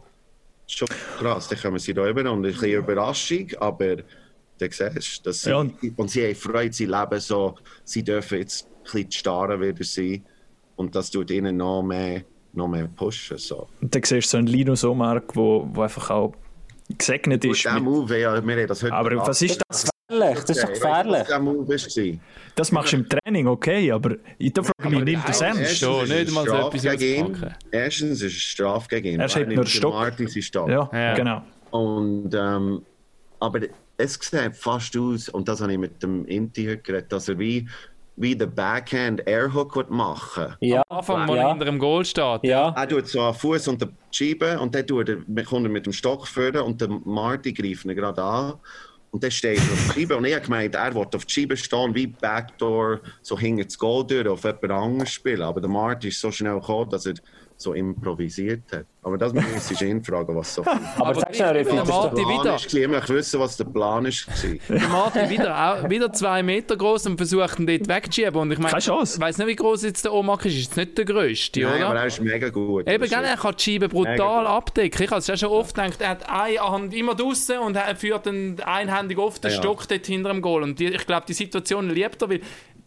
[0.67, 1.47] schon krass.
[1.47, 4.03] Dann kommen sie da rüber und ein bisschen Überraschung, aber du
[4.69, 8.83] siehst, dass sie, Ja, und- sie haben Freude, sie leben so, sie dürfen jetzt ein
[8.83, 10.25] bisschen starren wieder sein.
[10.75, 12.21] Und das tut ihnen noch mehr,
[12.53, 13.37] noch mehr pushen.
[13.37, 13.67] So.
[13.81, 16.33] Und dann siehst du so einen Linus Omark, wo, wo einfach auch
[16.97, 17.63] gesegnet ist.
[17.65, 19.27] Der Mit, Move, ja, wir haben das heute aber gemacht.
[19.27, 19.89] was ist das?
[20.07, 21.23] Gefährlich, das ist doch du, gefährlich.
[21.27, 22.19] der?
[22.53, 25.77] Das machst du im Training, okay, aber ich da frage mich, nimmt das ernst?
[25.79, 27.55] schon, Erstens ist nicht es mal so Straf etwas gegen.
[27.71, 29.19] Erstens ist es Straf gegen ihn.
[29.19, 29.93] Er schiebt nur Stock.
[29.93, 30.69] Martin seinen Stock.
[30.69, 31.13] Ja, Ja.
[31.15, 31.41] genau.
[31.71, 32.83] Und, ähm,
[33.39, 33.61] aber
[33.97, 37.39] es sieht fast aus, und das habe ich mit dem Inti heute geredet, dass er
[37.39, 37.67] wie,
[38.17, 42.05] wie den Backhand Airhook wird machen Ja, Am Anfang, wo er ja, hinter dem Goal
[42.05, 42.43] steht.
[42.43, 42.73] ja.
[42.75, 45.93] Er tut so einen Fuß die Scheibe und dann tut er, kommt er mit dem
[45.93, 48.53] Stock führen und der Marty greift ihn gerade an.
[49.11, 50.17] Und dann steht er auf die Scheibe.
[50.17, 53.77] Und ich habe gemeint, er will auf die Scheibe stehen, wie Backdoor, so hinter das
[53.77, 55.41] Goal durch, auf jemand anderes spielen.
[55.41, 57.13] Aber der Marty ist so schnell gekommen, dass er
[57.57, 58.85] so improvisiert hat.
[59.01, 61.83] Aber das muss ich ihn fragen, was so Aber, Aber sag schnell, der Riffi, das
[61.87, 62.25] ist Martin doch...
[62.25, 62.55] Plan wieder.
[62.55, 62.73] ist.
[62.73, 64.27] Ich möchte wissen, was der Plan ist.
[64.27, 64.77] war.
[64.79, 68.35] Der Martin wieder, auch, wieder zwei Meter groß und versucht ihn dort wegzuschieben.
[68.35, 69.15] Und ich meine, Keine Chance.
[69.17, 70.53] ich weiß nicht, wie groß jetzt der Omak ist.
[70.55, 71.99] Ist jetzt nicht der größte, Nein, aber oder?
[72.01, 72.87] er ist mega gut.
[72.89, 75.03] Eben, gell, er kann die Scheibe brutal abdecken.
[75.03, 77.95] Ich habe es ja schon oft gedacht, er hat eine Hand immer draußen und er
[77.95, 79.57] führt dann einhändig oft den Ja.
[79.57, 80.63] Stock dort hinter dem Goal.
[80.63, 82.41] Und die, ich glaube, die Situation liebt er, weil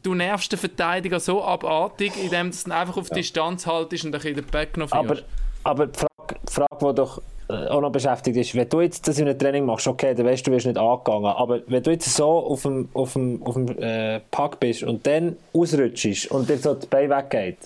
[0.08, 4.20] du nervst den Verteidiger so abartig, indem du ihn einfach auf Distanz haltest und ein
[4.20, 5.24] bisschen den Back noch Aber, führst.
[5.64, 9.06] aber die Frage, die Frage, die doch äh, auch noch beschäftigt ist, wenn du jetzt
[9.06, 11.82] das in einem Training machst, okay, dann weißt du, du wirst nicht angegangen, aber wenn
[11.82, 16.30] du jetzt so auf dem, auf dem, auf dem äh, Pack bist und dann ausrutschst
[16.30, 17.58] und dir so das Bein weggeht,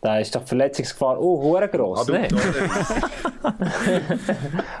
[0.00, 2.28] dann ist doch die Verletzungsgefahr oh, hure gross, ne?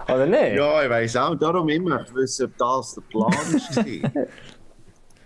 [0.06, 0.54] Oder nicht?
[0.54, 1.34] Ja, ich weiss auch.
[1.34, 4.26] Darum immer wissen, ob das der Plan war.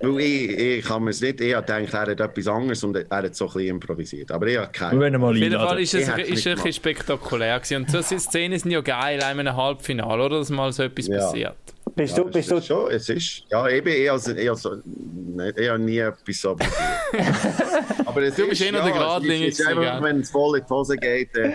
[0.03, 2.97] Weil ich, ich kann mir es nicht, ich habe gedacht, er hat etwas anderes und
[2.97, 4.31] er hat so ein bisschen improvisiert.
[4.33, 5.07] Aber ich habe Wir keine.
[5.09, 7.77] ihn mal Auf jeden Fall ist es ist ein bisschen spektakulär gewesen.
[7.83, 10.39] Und solche Szenen sind ja geil, in einem Halbfinale, oder?
[10.39, 11.17] Dass mal so etwas Ja.
[11.19, 11.55] passiert.
[11.95, 14.49] Bist Ja, du, bist es du, ist schon, es ist, ja, eben, ich, also, ich,
[14.49, 16.57] also, nicht, ich habe nie etwas so.
[18.07, 20.21] Aber es Du bist ist, eh noch ja, der es Gradlinie es ist einfach, wenn
[20.21, 21.53] es voll in die Hose geht, dann,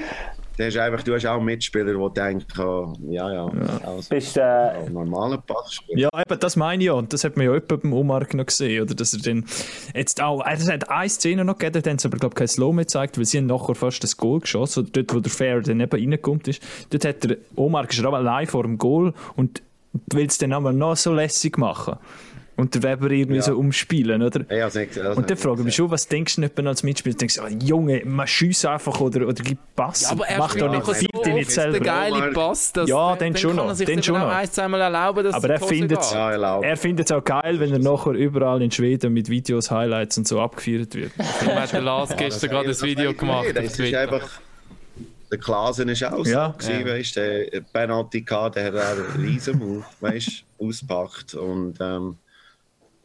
[0.58, 3.46] dann hast einfach, du hast auch Mitspieler, die denken, oh, ja, ja,
[3.86, 6.10] also, bist, äh, ein normaler Passspieler.
[6.14, 6.94] Ja, eben, das meine ich ja.
[6.94, 8.82] Und das hat man ja etwa beim Omar noch gesehen.
[8.82, 9.46] Oder dass er dann
[9.94, 12.48] jetzt auch, es hat eine Szene noch gegeben, da haben sie aber, glaube ich, kein
[12.48, 14.84] Slow mehr gezeigt, weil sie haben nachher fast das Goal geschossen.
[14.84, 16.64] Oder dort, wo der Fair dann eben reingekommen ist.
[16.90, 19.62] Dort hat der Omar ist aber allein vor dem Goal und
[20.12, 21.98] will es dann aber noch so lässig machen.
[22.58, 23.44] Und der Weber irgendwie Ja.
[23.44, 24.42] so umspielen, oder?
[24.42, 26.08] Ich habe es nicht gesehen, das Und habe dann ich frage ich mich schon, was
[26.08, 27.16] denkst du nicht als Mitspieler?
[27.16, 30.02] Denkst du, ah, Junge, man schießt einfach oder, oder gib Pass.
[30.02, 31.80] Ja, aber er Mach spielt doch nicht, viel so nicht selber.
[31.80, 32.32] geile Omar.
[32.32, 34.28] Pass, dass Ja, dann, den schon noch, er den dann schon noch.
[34.82, 36.12] erlauben, dass Aber es er findet geht.
[36.12, 40.28] Ja, er es auch geil, wenn er nachher überall in Schweden mit Videos, Highlights und
[40.28, 41.12] so abgefeiert wird.
[41.40, 44.28] Darum hat der Lars gestern gerade ein Video gemacht das ist einfach.
[45.32, 46.56] Der Klasen ist auch so, Ja.
[46.58, 51.36] gewesen, weißt du, der Penalty gehabt, der hat einen riesen Move, weißt du, auspackt.
[51.36, 52.18] Und ähm,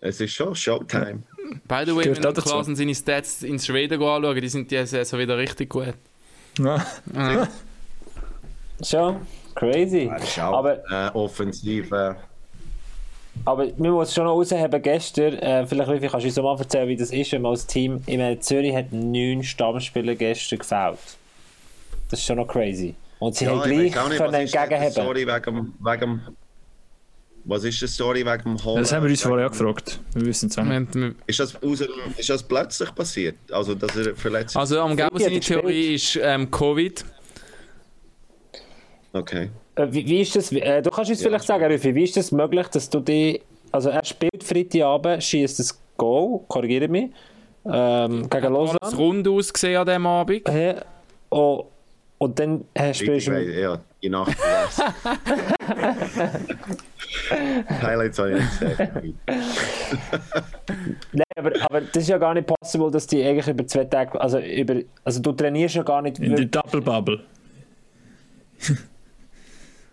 [0.03, 1.23] es ist schon Showtime.
[1.69, 2.45] By the way, Gehört wenn.
[2.45, 5.95] Klasen seine Stats in Schweden anschauen, die sind diese Saison wieder richtig gut.
[6.59, 6.85] Ja.
[8.83, 9.17] schon
[9.55, 10.11] crazy.
[10.39, 11.93] Auch Aber, äh, offensiv.
[11.93, 12.15] Äh,
[13.45, 16.59] aber man muss schon noch rausheben, gestern, äh, vielleicht Rüffi, kannst du uns so mal
[16.59, 20.59] erzählen, wie das ist, wenn man als Team, ich meine, Zürich hat neun Stammspieler gestern
[20.59, 20.99] gefällt.
[22.11, 22.95] Das ist schon noch crazy.
[23.21, 24.91] Und sie haben ich gleich nicht, können entgegenheben.
[24.91, 26.21] Story wegen, wegen
[27.45, 28.83] Was ist die Story wegen dem Holland?
[28.85, 29.99] Das haben wir uns vorher auch gefragt.
[30.15, 30.95] Wir wissen es auch nicht.
[31.27, 31.81] Ist das, aus,
[32.17, 33.37] ist das plötzlich passiert?
[33.51, 35.43] Also, dass er verletzt Also am Gabo seine hat.
[35.43, 37.05] Theorie ist ähm, Covid.
[39.13, 39.51] Okay.
[39.75, 42.31] Äh, Wie, wie ist das, äh, du kannst uns vielleicht sagen, Rüffi, wie ist das
[42.31, 43.41] möglich, dass du die,
[43.73, 47.11] also er spielt Freitagabend, schießt das Goal, korrigiere mich,
[47.65, 48.97] ähm, gegen Lausanne.
[48.97, 50.49] rund ausgesehen an diesem Abend.
[50.49, 50.77] Äh,
[51.31, 51.65] oh,
[52.19, 53.33] und dann äh, spielst Ich du...
[53.33, 54.37] weiß, ja, die Nacht.
[57.83, 59.21] Highlights habe ich nicht gesehen.
[61.13, 64.21] Nein, aber, aber das ist ja gar nicht possible, dass die eigentlich über zwei Tage,
[64.21, 66.47] also über, also du trainierst ja gar nicht In der.
[66.47, 67.21] Double Bubble.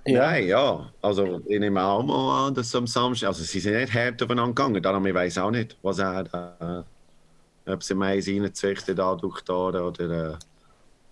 [0.05, 0.27] Ja.
[0.27, 0.89] Nein, ja.
[1.01, 3.27] Also, ich nehme auch mal an, dass am Samstag.
[3.27, 4.81] Also, sie sind nicht hart aufeinander gegangen.
[4.81, 6.85] Darum, ich weiß auch nicht, was er.
[7.65, 9.99] Äh, ob sie Mais reingezwichtet hat durch da oder.
[9.99, 10.35] Äh,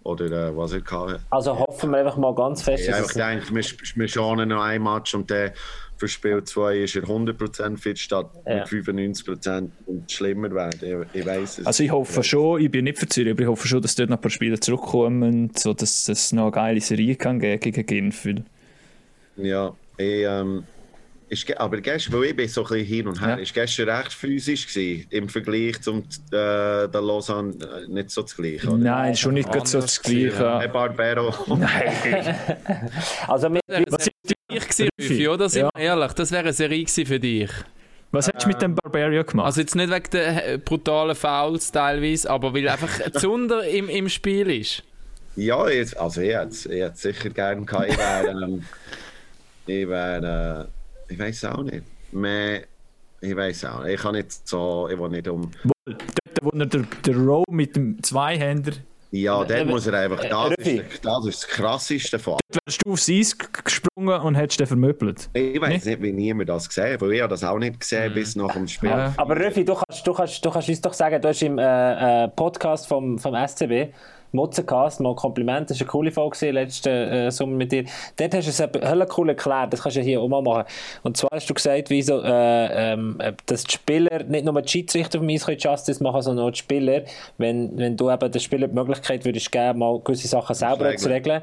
[0.08, 1.20] oder äh, was er hatte.
[1.30, 3.64] Also hoffen wir einfach mal ganz fest, Ich dass einfach es, denke, wir,
[3.96, 5.54] wir schauen noch ein Match und der
[5.98, 8.56] für Spiel 2 ist er 100% fit statt Ja.
[8.56, 11.08] mit 95% und schlimmer werden.
[11.14, 11.66] Ich, ich weiß es.
[11.66, 14.18] Also ich hoffe schon, ich bin nicht Zürich, aber ich hoffe schon, dass dort noch
[14.18, 18.28] ein paar Spieler zurückkommen, so dass es noch eine geile Serie kann geben gegen Genf.
[19.38, 20.64] Ja, ich, ähm,
[21.30, 23.36] ist, ge- aber gestern, weil ich bin so ein bisschen hin und her, Ja.
[23.36, 28.36] ist gestern recht physisch gewesen, im Vergleich zum äh, der Lausanne äh, nicht so das
[28.36, 28.68] Gleiche.
[28.68, 28.78] Oder?
[28.78, 30.60] Nein, schon nicht ganz so das Gleiche.
[30.60, 31.28] Hey, Barbero.
[33.28, 34.10] also wir, Was wäre ist
[34.50, 34.67] ich gewesen,
[35.00, 35.50] Rüffi, oder?
[35.50, 37.50] Sind wir ehrlich, das wäre eine Serie für dich.
[38.12, 39.48] Was hättest du mit dem Barbarian gemacht?
[39.48, 44.08] Also jetzt nicht wegen der äh, brutalen Fouls teilweise, aber weil einfach Zunder im, im
[44.08, 44.84] Spiel ist.
[45.36, 47.90] ja, jetzt, also ich hätte es ich hätte es sicher gerne gehabt.
[47.90, 48.64] Ich wäre, ähm,
[49.66, 50.68] ich wäre,
[51.10, 51.84] äh, ich weiß auch nicht.
[52.12, 52.64] Mehr,
[53.22, 53.96] ich weiß auch nicht.
[53.96, 55.52] Ich kann nicht so, ich will nicht um.
[55.86, 56.02] Dort,
[56.42, 58.72] wo er der, der Row mit dem Zweihänder,
[59.12, 60.78] Ja, Äh, dann muss er einfach, äh, das Rüffi.
[60.78, 65.30] ist, das ist das Krasseste von wärst du aufs Eis gesprungen und hättest den vermöbelt.
[65.34, 68.14] Ich weiß nicht, wie niemand das gesehen hat, weil ich habe das auch nicht gesehen
[68.14, 68.90] bis nach dem Spiel.
[68.90, 69.14] Ja.
[69.18, 72.26] aber Röfi, du kannst, du, kannst, du kannst uns doch sagen, du hast im äh,
[72.26, 73.94] äh, Podcast vom, vom SCB,
[74.32, 77.86] Mutzencast, mal Kompliment, das war eine coole Folge letzten äh, Sommer mit dir.
[78.16, 80.66] Dort hast du es höllen cool erklärt, das kannst du ja hier auch mal machen.
[81.04, 85.20] Und zwar hast du gesagt, wieso, äh, ähm, dass die Spieler nicht nur die Schiedsrichter
[85.20, 87.04] Eis können Justice machen, sondern auch die Spieler,
[87.38, 91.10] wenn, wenn du eben den Spielern die Möglichkeit würdest geben, mal gewisse Sachen selber zu
[91.10, 91.42] regeln.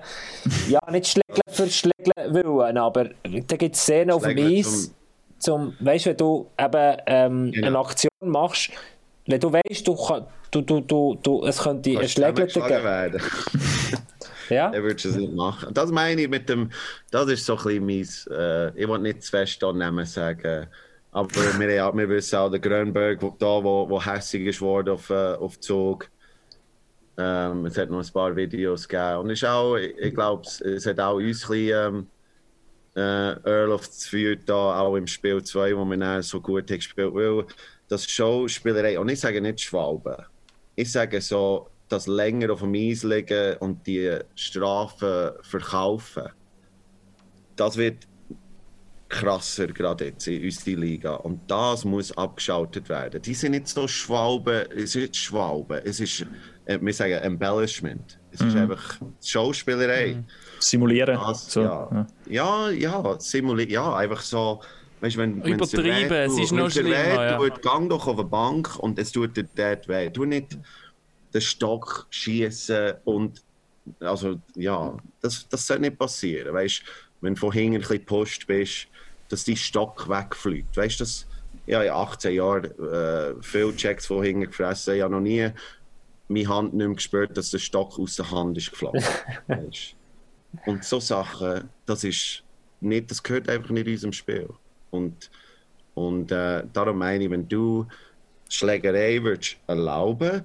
[0.69, 4.93] Ja, nicht schlägeln für Schlägeln willen, aber da gibt es Szenen auf dem Eis,
[5.39, 7.67] zum, weißt du, wenn du eben ähm, Genau.
[7.67, 8.71] eine Aktion machst,
[9.27, 12.85] wenn du weißt, du, kann- du, du, du, du, es könnte ein zusammengeschlagen geben.
[12.85, 13.23] werden.
[14.51, 14.71] Ja?
[14.71, 15.73] Dann würdest du es nicht machen.
[15.73, 16.71] Das meine ich mit dem,
[17.11, 20.67] das ist so ein bisschen mein, äh, ich will nicht zu fest annehmen sagen,
[21.13, 24.91] Aber wir, ja, wir wissen auch, der Grönberg, wo, da, wo, wo hässig ist worden
[24.91, 26.11] auf, äh, auf Zug.
[27.17, 29.19] Ähm, es hat noch ein paar Videos gegeben.
[29.19, 32.11] Und ist auch, ich, ich glaube, es, hat auch uns ein bisschen, ähm,
[32.97, 36.77] äh, Earl of geführt, da auch im Spiel 2, wo wir dann so gut haben
[36.77, 37.45] gespielt weil
[37.95, 40.17] das Schauspielerei, und ich sage nicht Schwalben,
[40.77, 46.25] ich sage so, das länger auf dem Eis liegen und die Strafen verkaufen,
[47.57, 48.07] das wird
[49.09, 51.15] krasser gerade jetzt in unserer Liga.
[51.15, 53.23] Und das muss abgeschaltet werden.
[53.23, 56.27] Die sind nicht so Schwalben, es ist nicht Schwalben, es ist,
[56.65, 58.19] äh, wir sagen Embellishment.
[58.33, 60.25] Es ist einfach Schauspielerei.
[60.59, 61.17] Simulieren.
[61.17, 61.63] Das, so.
[61.63, 62.07] ja.
[62.29, 64.61] ja, ja, simulieren, ja, einfach so.
[65.05, 67.37] Weißt, wenn, Übertrieben, weh es tut, ist noch schlimmer, ja.
[67.37, 70.09] tut, gang doch auf eine Bank und es tut dir dort weh.
[70.09, 70.57] Du nicht
[71.35, 73.43] den Stock schießen und
[74.01, 76.55] also ja, das, das soll nicht passieren.
[76.55, 76.83] Weißt,
[77.21, 78.87] wenn du von hinten ein bisschen gepusht bist,
[79.29, 80.75] dass dein Stock wegfliegt.
[80.75, 81.27] Weißt du, das
[81.67, 84.95] ja, in 18 Jahren äh, viele Checks von hinten gefressen.
[84.95, 85.51] Ich habe noch nie
[86.29, 89.05] meine Hand nicht mehr gespürt, dass der Stock aus der Hand ist geflogen.
[90.65, 92.43] Und so Sachen, das ist
[92.81, 94.49] nicht, das gehört einfach nicht in unserem Spiel.
[94.95, 95.31] Und,
[95.95, 97.87] und äh, darum meine ich, wenn du
[98.49, 100.43] Schlägerei würdest erlauben,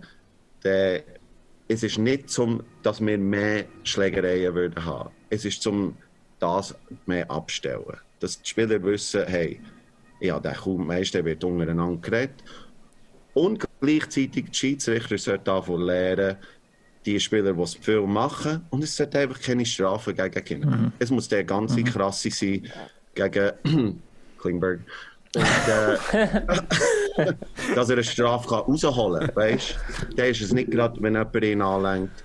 [0.63, 1.01] dann
[1.71, 5.11] es ist nicht zum, dass wir mehr Schlägereien würden haben.
[5.29, 5.95] Es ist zum
[6.39, 6.75] das
[7.05, 7.97] mehr abstellen.
[8.19, 9.61] Dass die Spieler wissen, hey,
[10.19, 12.43] ja, der kommt meist, der wird untereinander geredet.
[13.35, 16.37] Und gleichzeitig die Schiedsrichter sollten davon lernen,
[17.05, 20.91] die Spieler, die es viel machen, und es sollte einfach keine Strafe gegen Kinder.
[20.97, 22.67] Es muss der ganze krasse sein
[23.13, 24.01] gegen
[24.41, 24.79] Klingberg.
[25.35, 26.43] Und, äh,
[27.75, 29.77] dass er eine Strafe kann rausholen kann, weißt
[30.09, 30.15] du?
[30.15, 32.23] Dann ist es nicht gerade, wenn jemand ihn anlenkt,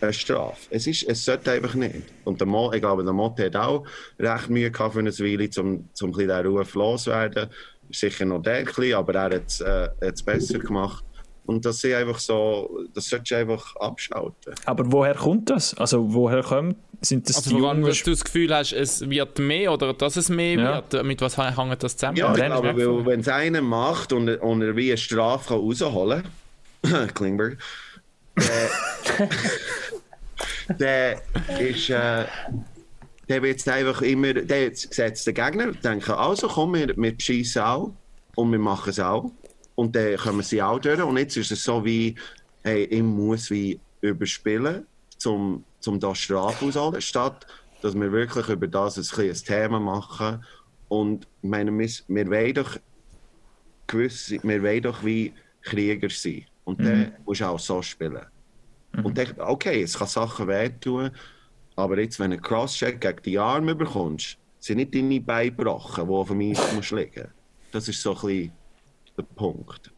[0.00, 0.56] eine Strafe.
[0.70, 2.02] Es, ist, es sollte einfach nicht.
[2.24, 3.84] Und der Mo, ich glaube, der Motte hat auch
[4.18, 7.48] recht Mühe gehabt für eine Weile, um, um ein bisschen Ruf loszuwerden.
[7.90, 8.64] Sicher noch der,
[8.96, 9.90] aber er hat es äh,
[10.24, 11.04] besser gemacht.
[11.44, 14.54] Und das ist einfach so, das solltest du einfach abschalten.
[14.64, 15.74] Aber woher kommt das?
[15.74, 19.08] Also woher kommt, sind das Also die woran jungen dass du das Gefühl hast, es
[19.10, 20.82] wird mehr oder dass es mehr Ja.
[20.92, 21.04] wird?
[21.04, 22.16] Mit was hängt das zusammen?
[22.16, 25.48] Ja, ich ist glaube, wenn es einer macht und, er- und er wie eine Strafe
[25.48, 26.22] kann rausholen
[26.82, 27.58] kann, Klingberg,
[28.38, 28.70] der,
[30.78, 31.20] der
[31.60, 32.24] ist, äh,
[33.28, 37.62] der wird jetzt einfach immer, der setzt den Gegner, denkt, also komm, wir, wir schießen
[37.62, 37.92] auch
[38.36, 39.30] und wir machen es auch.
[39.74, 41.02] Und dann kommen sie auch durch.
[41.02, 42.14] Und jetzt ist es so wie,
[42.62, 44.86] hey, ich muss wie überspielen,
[45.24, 47.46] um, um da Strafe auszuholen, statt
[47.82, 50.44] dass wir wirklich über das ein, ein Thema machen.
[50.88, 52.78] Und meine, wir, wir wollen doch
[53.86, 56.46] gewisse, wir wollen doch wie Krieger sein.
[56.64, 58.24] Und dann musst du auch so spielen.
[59.02, 61.10] Und dann, okay, es kann Sachen wehtun,
[61.76, 66.06] aber jetzt, wenn du einen Crosscheck gegen die Arme bekommst, sind nicht deine Beine gebrochen,
[66.06, 67.28] die auf dem Eis musst liegen.
[67.72, 68.52] Das ist so ein bisschen
[69.28, 69.90] der Punkt.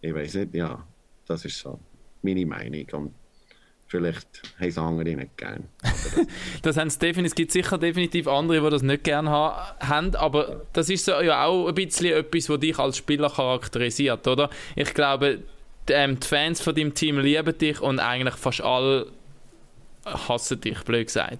[0.00, 0.84] Ich weiß nicht, ja,
[1.26, 1.78] das ist so
[2.22, 2.86] meine Meinung.
[2.92, 3.14] Und
[3.86, 5.64] vielleicht haben es andere nicht gern.
[6.62, 10.14] Das haben sie definitiv, es gibt sicher definitiv andere, die das nicht gerne ha haben,
[10.16, 14.50] aber das ist so, ja auch ein bisschen etwas, was dich als Spieler charakterisiert, oder?
[14.76, 15.40] Ich glaube,
[15.88, 19.06] die, ähm, die Fans von deinem Team lieben dich und eigentlich fast alle
[20.04, 21.38] hassen dich, blöd gesagt.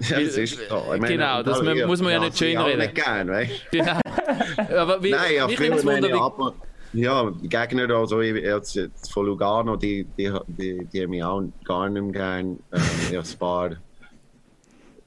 [0.00, 0.94] Ja, das ist so.
[0.94, 2.80] Ich Genau, das mu- muss man ja nicht schön auch reden.
[2.80, 3.52] nicht gern, weißt?
[3.70, 4.00] Genau.
[4.76, 6.54] aber wie, Nein, ja, mich viele nimmt's Wunder, meine wie, aber,
[6.92, 11.22] ja, die Gegner, also ich, jetzt, jetzt von Lugano, die, die, die, die haben mich
[11.22, 12.58] auch gar nicht mehr gern.
[12.72, 13.76] Ähm, ich ein paar,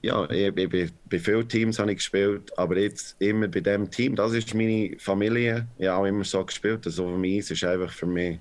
[0.02, 4.16] ja, ich, ich, bei, vielen Teams habe ich gespielt, aber jetzt immer bei dem Team,
[4.16, 5.68] das ist meine Familie.
[5.78, 8.40] Ich habe auch immer so gespielt, also für mich ist einfach für mich,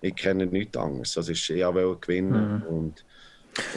[0.00, 1.14] ich kenne nichts anderes.
[1.14, 3.04] Das ist, ich will gewinnen und,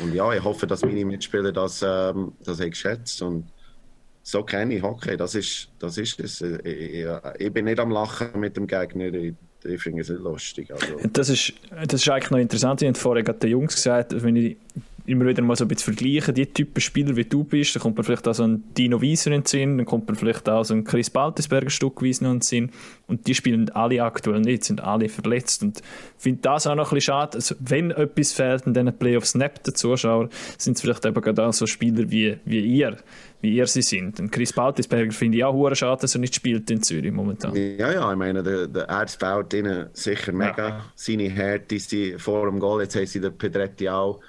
[0.02, 3.46] und ja, ich hoffe, dass meine Mitspieler das, ähm, das haben geschätzt und
[4.30, 5.18] so kenne ich Hockey.
[5.18, 6.42] Das ist, das ist es.
[6.42, 7.06] Ich, ich,
[7.40, 9.12] ich bin nicht am Lachen mit dem Gegner.
[9.14, 10.72] Ich, ich finde es nicht lustig.
[10.72, 12.82] Also, Das ist, das ist eigentlich noch interessant.
[12.82, 14.58] Ich habe vorher gerade den Jungs gesagt, wenn ich
[15.10, 17.98] immer wieder mal so ein bisschen vergleiche, die Typen Spieler wie du bist, dann kommt
[17.98, 20.64] mir vielleicht auch so ein Dino Wieser in den Sinn, dann kommt mir vielleicht auch
[20.64, 22.72] so ein Chris Baltisberger stückweise noch in den Sinn.
[23.08, 25.64] Und die spielen alle aktuell nicht, sind alle verletzt.
[25.64, 25.84] Und ich
[26.18, 27.38] finde das auch noch ein bisschen schade.
[27.38, 31.46] Also, wenn etwas fehlt in diesen Playoffs neben den Zuschauern, sind es vielleicht eben gerade
[31.46, 32.98] auch so Spieler wie, wie ihr,
[33.42, 34.20] wie ihr sie sind.
[34.20, 37.56] Und Chris Baltisberger finde ich auch hure schade, dass er nicht spielt in Zürich momentan.
[37.56, 40.86] ja, ja, ich meine, der, der Ernst baut ihnen sicher mega.
[40.96, 42.82] Seine Härte ist die vor dem Goal.
[42.82, 44.20] Jetzt haben sie den Pedretti auch,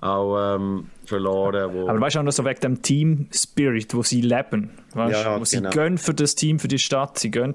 [0.00, 1.72] auch ähm, verloren.
[1.74, 5.24] Wo, Aber weißt du auch noch so wegen dem Team Spirit, wo sie leben, weißt,
[5.24, 5.70] Ja, wo sie genau.
[5.70, 7.54] gönnen für das Team, für die Stadt, sie gönnen.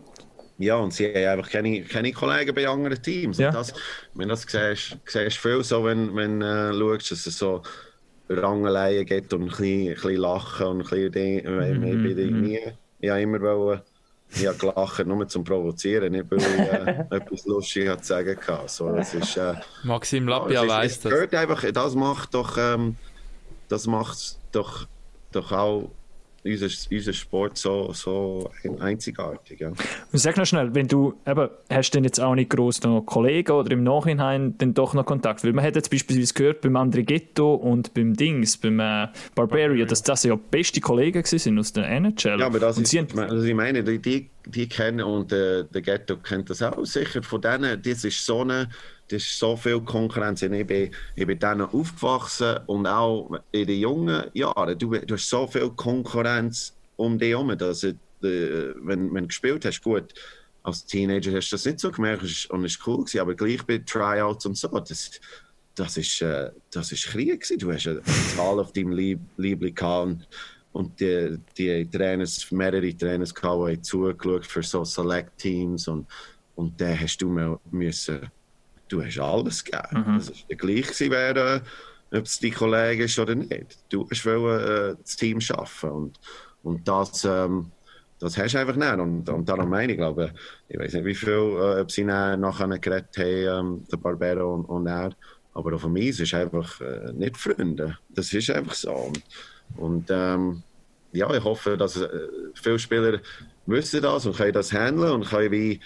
[0.58, 3.38] Ja, und sie haben einfach keine, keine Kollegen bei anderen Teams.
[3.40, 3.50] Ja.
[3.50, 3.74] Und das,
[4.14, 7.64] wenn das siehst, siehst du viel so, wenn, wenn äh, schaust, dass es so
[8.30, 11.74] Rangeleien gibt und ein bisschen, ein bisschen lachen und ein bisschen Dinge.
[11.74, 12.60] Mhm, ich bin nie,
[13.00, 13.82] ich habe immer wollen
[14.34, 18.70] ich habe gelacht, nur zum Provozieren, nicht weil ich äh, etwas Lustiges zu sagen hatte.
[18.70, 21.12] So, es ist, äh, Maxim ja, Lappia weiss es das.
[21.12, 22.96] gehört einfach, das macht doch, ähm,
[23.68, 24.88] das macht doch,
[25.32, 25.92] doch auch
[26.44, 29.60] unser, unser Sport so, so einzigartig.
[29.60, 29.72] Ja.
[30.14, 33.52] Sag noch schnell, wenn du, eben, hast du denn jetzt auch nicht groß noch Kollegen
[33.52, 35.44] oder im Nachhinein dann doch noch Kontakt?
[35.44, 40.02] Weil man hat jetzt beispielsweise gehört beim Andrighetto und beim Dings, beim äh, Barbario, dass
[40.04, 42.40] das ja beste Kollegen sind aus der NHL.
[42.40, 45.66] Ja, aber das und ist, haben, also ich meine, die, die, die kennen und äh,
[45.66, 47.22] der Ghetto kennt das auch sicher.
[47.22, 48.70] Von denen, das ist so eine,
[49.12, 50.42] das ist so viel Konkurrenz.
[50.42, 54.78] Ich bin, ich bin denen aufgewachsen und auch in den jungen Jahren.
[54.78, 59.66] Du, du hast so viel Konkurrenz um dich herum, dass äh, wenn, wenn du gespielt
[59.66, 60.14] hast, gut.
[60.64, 63.64] Als Teenager hast du das nicht so gemerkt und es war cool, gewesen, aber gleich
[63.64, 65.20] bei Tryouts und so, das,
[65.74, 67.58] das ist, äh, das ist Krieg gewesen.
[67.58, 70.28] Du hast eine Zahl auf deinem Lieb Liebling gehabt
[70.72, 76.08] und, die, die Trainers, mehrere Trainers gehabt, die zugeschaut für so Select-Teams und,
[76.56, 78.30] und dann hast du müssen,
[78.92, 80.04] du hast alles gegeben.
[80.18, 81.62] Das ist der gleich gewesen, wer, äh,
[82.18, 83.80] ob es dein Kollege ist oder nicht.
[83.90, 86.20] Du hast wollen, äh, das Team schaffen und,
[86.64, 87.72] und das, ähm,
[88.20, 89.00] das hast du einfach nicht.
[89.00, 90.34] Und, und darum meine ich, glaube
[90.68, 94.66] ich, weiß nicht, wie viel, äh, ob sie nachher geredet haben, ähm, der Barbero und,
[94.66, 95.12] und er.
[95.54, 97.98] Aber auf dem Eis ist einfach äh, nicht Freunde.
[98.10, 98.92] Das ist einfach so.
[98.92, 99.24] Und,
[99.78, 100.64] und ähm,
[101.14, 102.10] ja, ich hoffe, dass äh,
[102.54, 103.20] viele Spieler
[103.66, 105.80] wissen das und können das handeln und können wie,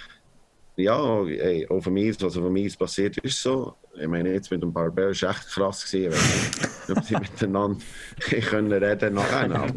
[0.78, 3.76] ja, ey, auf dem Eis, was auf dem Eis passiert, ist so.
[4.00, 6.12] Ich meine, jetzt mit dem Barbero ist echt krass gewesen,
[6.88, 7.80] wenn sie miteinander
[8.20, 9.56] können reden nachher.
[9.56, 9.74] Aber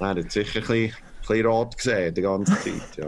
[0.00, 2.96] er hat sicher ein bisschen, ein bisschen rot gesehen, die ganze Zeit.
[2.96, 3.06] Ja.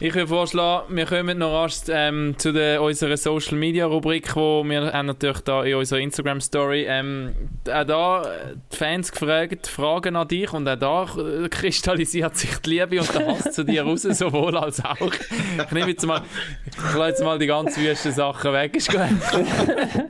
[0.00, 4.62] Ich würde vorschlagen, wir kommen noch erst ähm, zu der, unserer Social Media Rubrik, wo
[4.62, 7.34] wir haben natürlich da in unserer Instagram Story ähm,
[7.68, 11.06] auch da äh, die Fans gefragt, Fragen an dich und auch da
[11.50, 14.96] kristallisiert sich die Liebe und der Hass zu dir raus, sowohl als auch.
[15.00, 16.22] Ich nehme jetzt mal,
[16.66, 18.76] ich lasse jetzt mal die ganz wüsten Sachen weg.
[18.76, 19.00] Ist gut.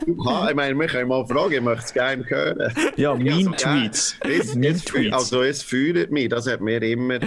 [0.06, 2.74] Ich meine, wir können mal fragen, ich möchte es gerne hören.
[2.96, 3.80] ja, Ja, Mean so gerne.
[3.80, 4.18] Tweets.
[4.20, 5.14] Es, fü- Tweets.
[5.16, 7.20] also es fühlt mich, das hat mir immer,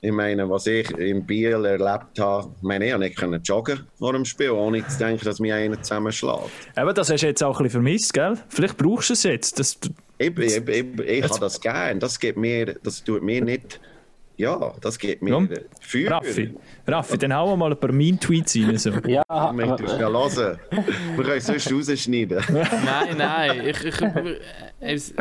[0.00, 3.80] ich meine, was ich in Biel erlebt habe, ich meine, ich konnte nicht können joggen
[3.98, 6.50] vor dem Spiel, ohne zu denken, dass mich einer zusammenschlägt.
[6.76, 8.38] Eben, das hast du jetzt auch ein bisschen vermisst, gell?
[8.48, 9.58] Vielleicht brauchst du es jetzt.
[9.58, 9.78] Das,
[10.18, 13.80] Ich, ich, ich, ich habe das gern, das gibt mir, das tut mir nicht,
[14.38, 15.48] ja, das gibt mir Komm,
[15.80, 16.12] Feuer.
[16.12, 16.54] Raffi,
[16.86, 18.78] Raffi, dann hauen wir mal ein paar Mean Tweets rein.
[18.78, 18.92] So.
[19.08, 20.58] Ja, es ja hören.
[20.70, 22.38] Wir können es sonst rausschneiden.
[22.50, 23.66] Nein, nein.
[23.66, 24.00] Ich, ich,
[24.80, 25.14] ich,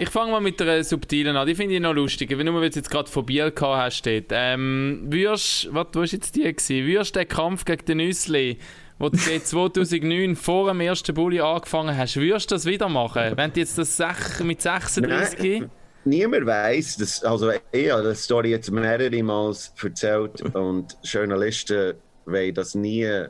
[0.00, 1.46] ich fange mal mit der subtilen an.
[1.46, 2.28] Die finde ich noch lustig.
[2.36, 4.26] Wenn du weil du jetzt gerade von Biel gehabt hast, steht.
[4.32, 6.86] Ähm, würdest, was war jetzt die gewesen?
[6.86, 8.58] Würdest du den Kampf gegen den Nüssli,
[8.98, 13.32] wo du den 2009 vor dem ersten Bulli angefangen hast, würdest du das wieder machen?
[13.34, 15.70] Wenn du jetzt das sech, mit 36 Nein.
[16.08, 21.94] Niemand weiß, dass, also ich habe die Story jetzt mehrere Mal erzählt und Journalisten
[22.24, 23.26] wollen das nie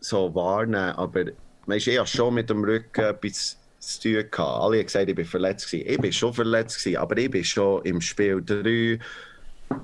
[0.00, 1.26] so wahrnehmen, aber
[1.66, 4.38] weißt, ich habe schon mit dem Rücken etwas zu tun gehabt.
[4.38, 5.88] Alle haben gesagt, ich bin verletzt gewesen.
[5.88, 8.98] Ich bin schon verletzt gewesen, aber ich bin schon im Spiel 3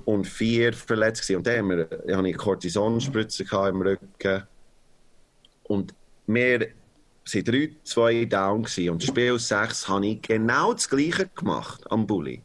[0.05, 1.37] und 4 verletzt gewesen.
[1.39, 4.43] Und dann haben wir, ich hatte Kortisonspritze im Rücken
[5.65, 5.95] und
[6.27, 6.69] wir
[7.29, 8.91] sind 3, 2 down gewesen.
[8.91, 12.43] und Spiel 6 habe ich genau das Gleiche gemacht am Bulli.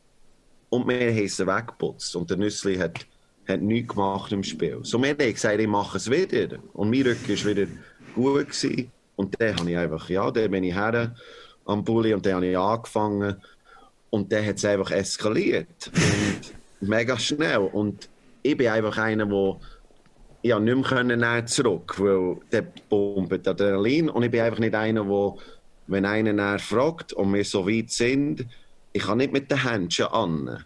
[0.70, 2.16] Und wir haben es weggeputzt.
[2.16, 3.06] Und der Nüssli hat,
[3.48, 4.80] hat nichts gemacht im Spiel.
[4.82, 6.58] So wir haben gesagt, ich mache es wieder.
[6.74, 7.68] Und mein Rücken war wieder
[8.16, 8.48] gut.
[8.50, 8.92] Gewesen.
[9.16, 11.16] Und dann habe ich einfach, ja, dann bin ich her
[11.66, 13.36] am Bulli und dann habe ich angefangen.
[14.10, 15.92] Und dann hat es einfach eskaliert.
[16.82, 17.70] Und mega schnell.
[17.72, 18.10] Und
[18.42, 19.60] ich bin einfach einer, der
[20.44, 25.04] ja, nicht mehr können zurück, weil der pumpt Adrenalin und ich bin einfach nicht einer,
[25.06, 25.34] der,
[25.88, 28.46] wenn einer fragt und wir so weit sind,
[28.92, 30.66] ich kann nicht mit den Händchen an.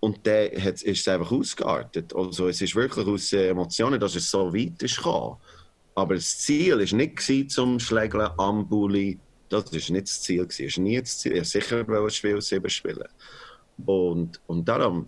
[0.00, 2.14] Und dann hat- ist es einfach ausgeartet.
[2.14, 5.36] Also es ist wirklich aus äh, Emotionen, dass es so weit ist gekommen.
[5.94, 9.18] Aber das Ziel war nicht zum Schlägeln am Bulli.
[9.48, 10.46] Das war nicht das Ziel.
[10.46, 11.32] Es war nie das Ziel.
[11.32, 13.08] Ich wollte sicher wollte Spiel 7 spielen.
[13.86, 15.06] Und, und darum,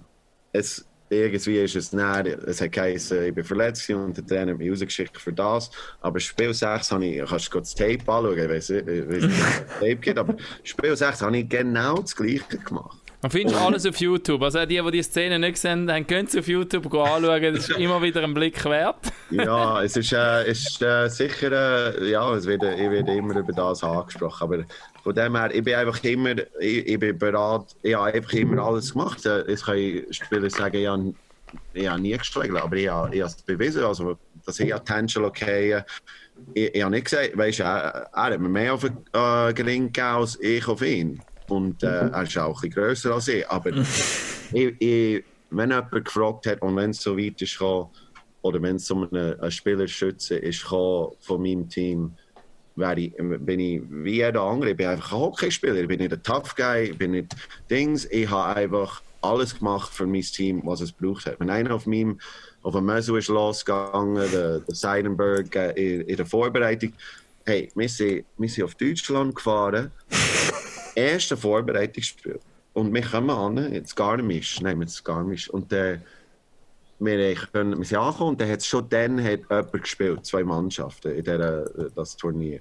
[0.52, 4.58] es, irgendwie ist es näher, es hat geheißen, ich bin verletzt und der Trainer hat
[4.58, 5.70] mich rausgeschickt für das.
[6.00, 9.24] Aber Spiel 6 habe ich, kannst du das Tape anschauen, ich weiß nicht, ob es
[9.80, 13.05] Tape gibt, aber Spiel 6 habe ich genau das Gleiche gemacht.
[13.26, 14.40] Man findest alles auf YouTube.
[14.40, 17.54] Also die, die die Szene nicht gesehen haben, können sie auf YouTube anschauen.
[17.54, 19.00] Das ist immer wieder ein Blick wert.
[19.32, 21.50] Ja, es ist, äh, ist äh, sicher,
[22.00, 24.64] äh, ja, es wird, ich werde immer über das angesprochen, aber
[25.02, 28.62] von dem her, ich bin einfach immer, ich, ich bin bereit, ich habe einfach immer
[28.62, 29.26] alles gemacht.
[29.26, 31.14] Äh, Es können Spieler sagen, ich habe,
[31.74, 35.24] ich habe nie geschlagen, aber ich habe, ich habe es bewiesen, also, dass ich Attention
[35.24, 35.82] okay
[36.54, 39.52] ich, ich habe nicht gesagt, weißt du, er, er hat mir mehr auf den äh,
[39.52, 41.20] Gring gegeben als ich auf ihn.
[41.48, 43.70] Und äh, er ist auch ein bisschen grösser als ich, aber
[44.52, 47.88] ich, ich, wenn jemand gefragt hat und wenn es so weit ist gekommen,
[48.42, 52.12] oder wenn es um einen, einen Spieler schützen ist gekommen von meinem Team,
[52.76, 54.70] wäre ich, bin ich wie jeder andere.
[54.70, 55.76] Ich bin einfach ein Hockeyspieler.
[55.76, 57.34] Ich bin nicht ein Tough Guy, ich bin nicht
[57.70, 58.04] Dings.
[58.06, 61.40] Ich habe einfach alles gemacht für mein Team, was es braucht hat.
[61.40, 62.20] Wenn einer auf meinem
[62.62, 66.92] auf dem Meso ist losgegangen, der, der Seidenberg äh, in, in der Vorbereitung,
[67.44, 69.92] hey, wir sind, wir sind auf Deutschland gefahren,
[70.96, 72.40] erste Vorbereitungsspiel.
[72.72, 75.48] Und wir kommen an, jetzt Garmisch, nehmen wir Garmisch.
[75.48, 75.98] Und äh,
[76.98, 81.12] wir, können, wir sind angekommen und dann hat schon dann hat jemand gespielt, zwei Mannschaften
[81.12, 82.60] in dieser, das Turnier.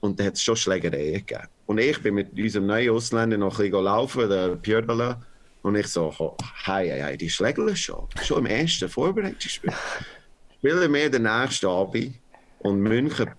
[0.00, 1.48] Und dann hat es schon Schlägereien gegeben.
[1.66, 5.20] Und ich bin mit unserem neuen Ausländer noch ein bisschen laufen, der Pjördele.
[5.62, 8.06] Und ich so, hey, hey, hey, die schlägeln schon.
[8.22, 9.72] Schon im ersten Vorbereitungsspiel.
[10.58, 12.14] Spielen wir den nächsten Abend
[12.60, 13.30] und München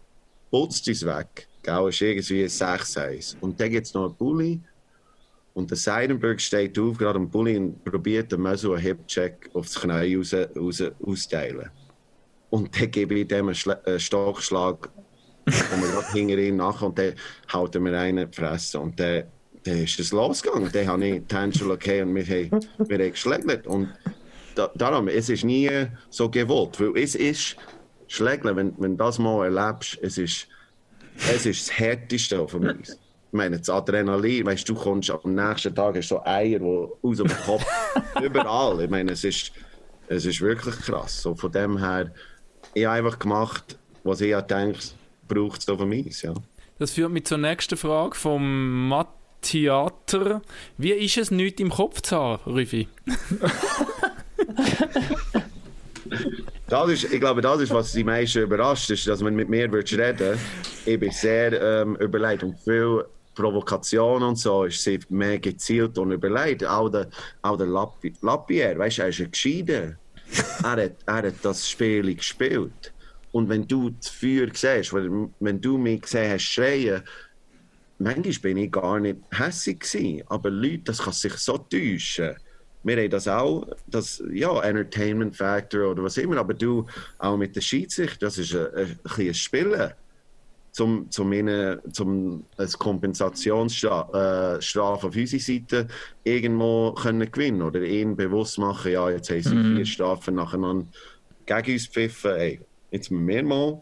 [0.51, 1.48] putzt uns weg.
[1.61, 3.35] Gell, ist irgendwie 6-1.
[3.41, 4.61] Und dann gibt es noch einen Bulli
[5.53, 9.79] und der Seidenberg steht auf, gerade am Bulli, und probiert den Mösel einen Hip-Check aufs
[9.79, 11.69] Knie raus, raus, austeilen.
[12.49, 14.89] Und dann gebe ich dem einen, Schla einen Stockschlag,
[15.45, 17.13] und wir gerade hinter ihm nach, und dann
[17.51, 18.79] haut er mir einen in Fresse.
[18.79, 19.23] Und dann,
[19.63, 20.71] dann ist es losgegangen.
[20.71, 23.67] Dann habe ich die Hände okay und wir haben, wir haben geschlägelt.
[23.67, 23.89] Und
[24.55, 25.69] da, darum, es ist nie
[26.09, 27.57] so gewollt, weil es ist
[28.07, 30.47] Schlägeln, wenn, wenn du das mal erlebst, es ist,
[31.27, 32.91] es ist das Härteste von uns.
[32.91, 36.87] Ich meine, das Adrenalin, weißt du, du kommst am nächsten Tag, hast so Eier, die
[37.01, 37.65] aus dem Kopf,
[38.23, 38.83] überall.
[38.83, 39.51] Ich meine, es ist,
[40.07, 41.21] es ist wirklich krass.
[41.21, 42.11] So von dem her,
[42.73, 44.79] ich habe einfach gemacht, was ich denke,
[45.27, 46.33] braucht es auf dem Eis, ja.
[46.79, 49.09] Das führt mich zur nächsten Frage vom Matt
[49.41, 50.41] Theater.
[50.77, 52.87] Wie ist es, nichts im Kopf zu haben, Rüfi?
[56.69, 59.63] Das ist, ich glaube, das ist, was die meisten überrascht, ist, dass man mit mir
[59.63, 60.37] reden würde.
[60.85, 66.11] Ich bin sehr ähm, überlegt und viel Provokation und so ist sie mehr gezielt und
[66.11, 66.63] überlegt.
[66.63, 67.09] Auch der,
[67.41, 69.97] auch der Lappi, Lapierre, weißt du, er ist ein
[70.63, 72.93] er, hat, er hat das Spiel gespielt.
[73.31, 77.01] Und wenn du das Feuer siehst, wenn du mich gesehen hast schreien,
[77.97, 80.23] manchmal bin ich gar nicht hässlich gewesen.
[80.27, 82.35] Aber Leute, das kann sich so täuschen
[82.83, 86.85] wir haben das auch, das, ja, Entertainment Factor oder was immer, aber du
[87.17, 89.91] auch mit der Schiedsrichter, das ist ein, ein, ein, Spielen,
[90.71, 95.87] zum, zum, ihnen, zum eine Kompensationsstrafe äh, auf unserer Seite
[96.23, 99.75] irgendwo können gewinnen oder ihnen bewusst machen, ja, jetzt haben sie mm.
[99.75, 100.85] vier Strafen nacheinander
[101.45, 102.59] gegen uns pfiffen, ey,
[102.91, 103.81] jetzt müssen wir mal,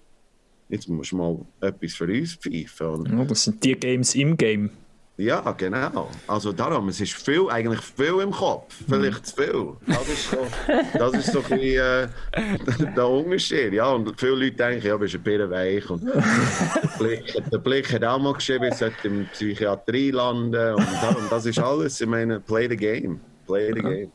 [0.69, 3.17] jetzt musst du mal etwas für uns pfeifen.
[3.17, 4.71] Ja, das sind die Games im Game.
[5.19, 6.11] Ja, genau.
[6.27, 8.75] Also darum, es ist viel, eigentlich viel im Kopf.
[8.87, 9.73] Vielleicht zu viel.
[9.87, 10.47] Das ist so,
[10.93, 13.73] das ist so ein bisschen, äh, der Unterschied.
[13.73, 15.89] Ja, und viele Leute denken, ja, bist ein bisschen weich.
[15.89, 20.75] Und der, Blick, der Blick hat auch mal geschrieben, ich sollte in Psychiatrie landen.
[20.75, 21.99] Und darum, das ist alles.
[21.99, 23.19] Ich meine, play the game.
[23.47, 24.11] Play the game.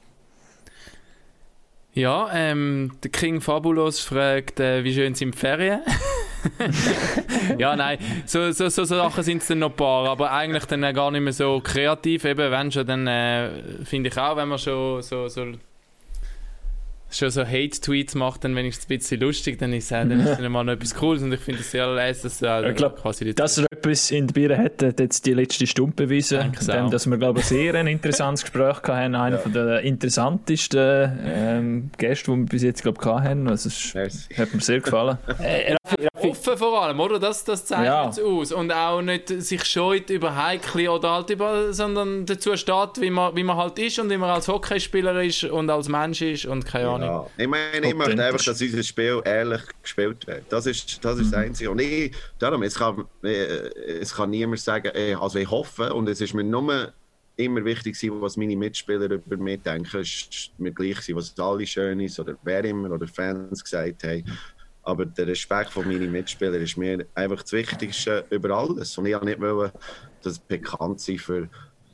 [1.95, 5.81] Ja, ähm, der King Fabulous fragt, äh, wie schön sind die Ferien?
[7.59, 10.81] ja, nein, so, so, so Sachen sind es dann noch ein paar, aber eigentlich dann
[10.95, 12.25] gar nicht mehr so kreativ.
[12.25, 13.51] Eben, wenn schon, dann äh,
[13.85, 15.53] finde ich auch, wenn man schon so, so
[17.15, 20.21] schon so Hate-Tweets macht, dann wenn ich es ein bisschen lustig, dann ist, äh, dann
[20.21, 22.77] ist dann mal noch etwas Cooles und ich finde es sehr leise, dass äh, ich
[22.77, 26.53] glaub, quasi dass er etwas in der Birne hat, hat jetzt die letzte Stunde bewiesen,
[26.67, 29.49] dem, dass wir glaube ich sehr ein interessantes Gespräch hatten, einer ja.
[29.49, 33.95] der interessantesten ähm, Gäste, die wir bis jetzt glaube ich hatten, also es
[34.39, 35.19] hat mir sehr gefallen.
[35.41, 35.77] Äh,
[36.31, 37.19] Offen vor allem, oder?
[37.19, 38.09] Das, das zeichnet ja.
[38.09, 38.53] es aus.
[38.53, 43.35] Und auch nicht sich scheut über Heikle oder halt über, sondern dazu steht, wie man,
[43.37, 46.65] wie man halt ist und wie man als Hockeyspieler ist und als Mensch ist und
[46.65, 47.09] keine Ahnung.
[47.09, 47.27] Ja.
[47.37, 50.45] Ich meine, ich möchte einfach, dass unser Spiel ehrlich gespielt wird.
[50.49, 51.47] Das ist das, ist das mhm.
[51.47, 51.71] Einzige.
[51.71, 56.35] Und ich, darum, es kann, es kann niemand sagen, also ich hoffe, und es ist
[56.35, 56.93] mir nur
[57.37, 59.99] immer wichtig was meine Mitspieler über mich denken.
[59.99, 64.25] Es ist mir gleich was alle schön ist oder wer immer oder Fans gesagt haben.
[64.83, 68.99] Aber der Respekt von meinen Mitspielern ist mir einfach das Wichtigste über alles.
[68.99, 69.71] Und ich wollte nicht wollen,
[70.23, 71.49] das bekannt sein für,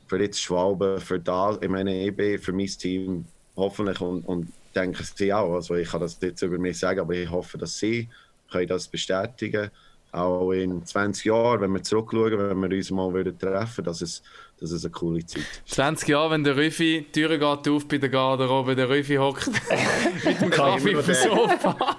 [0.07, 3.25] für jetzt Schwalben, für da, ich meine, ich bin für mein Team
[3.55, 5.53] hoffentlich und, und denken sie auch.
[5.53, 8.09] Also ich kann das jetzt über mich sagen, aber ich hoffe, dass sie
[8.51, 9.69] können das bestätigen
[10.11, 14.23] auch in 20 Jahren, wenn wir zurückschauen, wenn wir uns mal wieder treffen, dass es,
[14.59, 15.75] dass es eine coole Zeit ist.
[15.75, 19.47] 20 Jahre, wenn der Rüffi, die Tür geht auf bei der Garderobe, der Rüffi hockt
[20.25, 21.97] mit dem Kaffee auf dem Sofa.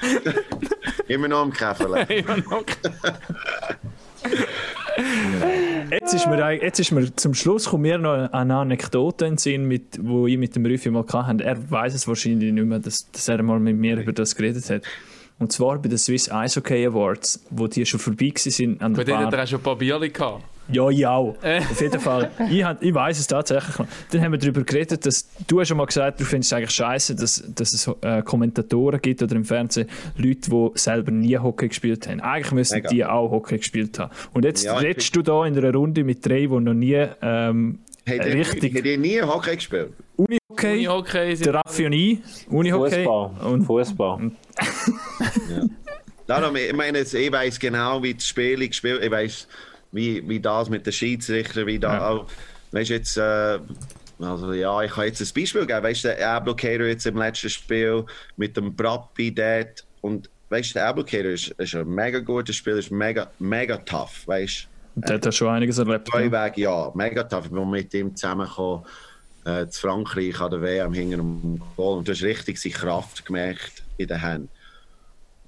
[1.10, 2.06] Immer noch am Käferle.
[5.90, 9.38] Jetzt ist, mir, jetzt ist mir zum Schluss kommt mir noch eine Anekdote in den
[9.38, 11.42] Sinn, mit, wo ich mit dem Rüffi mal hatte.
[11.42, 14.68] Er weiß es wahrscheinlich nicht mehr, dass, dass er mal mit mir über das geredet
[14.70, 14.82] hat.
[15.38, 18.80] Und zwar bei den Swiss Ice Hockey Awards, wo die schon vorbei waren.
[18.80, 20.44] An der Bei denen hat er schon ein paar Bierchen gehabt.
[20.72, 21.36] Ja, ich auch.
[21.42, 21.58] Äh.
[21.58, 22.30] Auf jeden Fall.
[22.50, 23.86] Ich, hab- ich weiß es tatsächlich noch.
[24.10, 26.70] Dann haben wir darüber geredet, dass du hast schon mal gesagt, du findest es eigentlich
[26.70, 31.68] scheiße, dass, dass es äh, Kommentatoren gibt oder im Fernsehen Leute, die selber nie Hockey
[31.68, 32.20] gespielt haben.
[32.20, 32.88] Eigentlich müssen Mega.
[32.88, 34.12] die auch Hockey gespielt haben.
[34.32, 37.80] Und jetzt Ja, redest du da in einer Runde mit drei, die noch nie ähm,
[38.06, 39.92] ihr, richtig ihr nie Hockey gespielt?
[40.16, 42.18] Unihockey, Okay, der Raffi und ich,
[42.48, 43.04] Unihockey.
[43.04, 43.30] Fußball.
[43.52, 44.30] Und Fußball.
[46.26, 49.48] Darum, ich meine, ich weiß genau, wie das Spiel gespielt Ich weiß,
[49.92, 52.08] wie, wie das mit den Schiedsrichter, wie da Ja.
[52.08, 52.26] auch.
[52.72, 53.58] Weißt du, jetzt, äh,
[54.20, 55.82] also ja, ich kann jetzt ein Beispiel geben.
[55.82, 58.04] Weißt du, der Ablocator jetzt im letzten Spiel
[58.36, 59.84] mit dem Brappi dort.
[60.02, 64.26] Und weißt du, der Ablocator ist, ist ein mega guter Spieler, ist mega, mega tough.
[64.26, 66.08] Weißt du, der hat ja schon einiges erlebt.
[66.08, 66.44] zwei Ja.
[66.46, 67.46] Wege, ja, mega tough.
[67.46, 68.84] Ich bin mit ihm zusammengekommen
[69.46, 73.24] äh, zu Frankreich an der WM hinter dem Goal und du hast richtig seine Kraft
[73.24, 74.48] gemerkt in den Händen.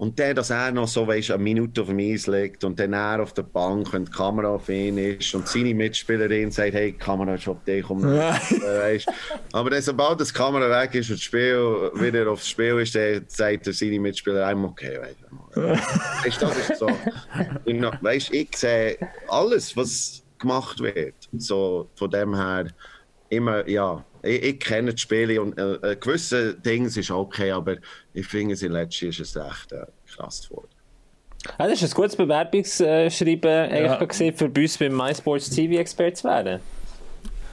[0.03, 2.93] Und dann, dass er noch so weißt, eine Minute auf dem Eis liegt und dann
[2.93, 6.91] er auf der Bank, wenn die Kamera auf ihn ist und seine Mitspielerin sagt, hey,
[6.91, 9.09] die Kamera ist auf dich, komm äh, weißt.
[9.53, 13.25] Aber dann, sobald das Kamera weg ist und das Spiel wieder aufs Spiel ist, dann
[13.29, 15.63] sagt er seine Mitspieler einem, okay, weißt du.
[15.63, 16.89] Weißt, das ist so.
[18.01, 18.99] Weißt, ich sehe
[19.29, 21.15] alles, was gemacht wird.
[21.39, 22.67] So, von dem her,
[23.29, 27.77] immer, ja, ich, ich kenne die Spiele und äh, äh, gewisse Dinge ist okay, aber
[28.15, 30.69] ich finde, in letzter ist es echt äh, krass geworden.
[31.59, 34.05] Ja, das ist ein gutes Bewerbungsschreiben eigentlich Ja.
[34.05, 36.61] gesehen, für uns beim MySports TV Expert zu werden.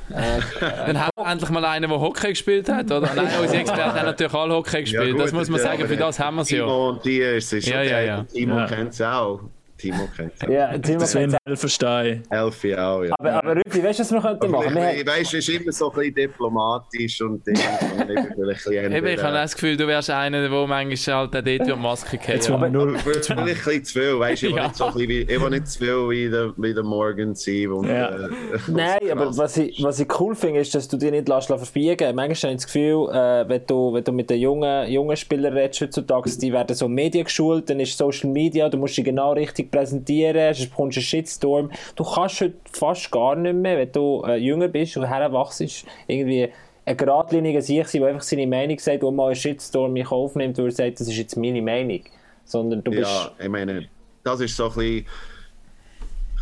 [0.09, 3.01] Dann haben wir endlich mal einen, der Hockey gespielt hat, oder?
[3.15, 5.11] Nein, unsere Experten haben natürlich alle Hockey gespielt.
[5.11, 6.59] gut, das muss man ja, sagen, für das haben wir es ja.
[6.63, 7.89] Timo und dir, es ist Ja, okay.
[7.91, 8.23] ja, ja.
[8.23, 8.65] Timo Ja.
[8.67, 9.41] kennt es auch.
[9.79, 10.49] Timo kennt es.
[10.53, 12.23] Ja, Timo Sven Helferstein.
[12.29, 13.13] Elfi auch, ja.
[13.17, 14.75] aber, aber Rüppi, weißt du, was wir könnten machen?
[14.75, 17.55] Wir, Ich weißt, es ist immer so ein bisschen diplomatisch und Ding.
[17.55, 20.49] und ich bin vielleicht ein bisschen Eben, ich habe das Gefühl, du wärst einer, der
[20.49, 22.19] manchmal halt auch dort die Maske
[22.49, 22.99] wollen wir nur.
[22.99, 24.67] vielleicht ein bisschen zu viel, weißt du, ich will Ja.
[24.67, 27.35] nicht so ein bisschen wie, ich will nicht zu viel wie der, wie der Morgan
[27.35, 27.67] sein.
[27.71, 28.09] Und, Ja.
[28.09, 28.29] äh,
[28.67, 32.15] Nein, aber was ich, was ich cool finde, ist, dass du dich nicht lässt verbiegen
[32.15, 35.53] Manchmal habe ich das Gefühl, äh, wenn, du, wenn du mit den jungen, jungen Spielern
[35.53, 39.68] redest heutzutage, die werden so mediengeschult, dann ist Social Media, du musst dich genau richtig
[39.71, 41.71] präsentieren, sonst bekommst du einen Shitstorm.
[41.95, 46.49] Du kannst heute fast gar nicht mehr, wenn du äh, jünger bist und heranwachst, irgendwie
[46.85, 50.35] ein geradliniger Sieg sein, der einfach seine Meinung sagt und mal einen Shitstorm in Kauf
[50.35, 52.01] nimmt, weil er sagt, das ist jetzt meine Meinung.
[52.45, 53.03] Sondern du bist...
[53.03, 53.87] Ja, ich meine,
[54.23, 55.05] das ist so ein bisschen,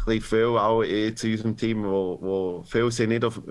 [0.05, 3.41] bisschen viel auch jetzt in unserem Team, wo, wo viele sind nicht auf...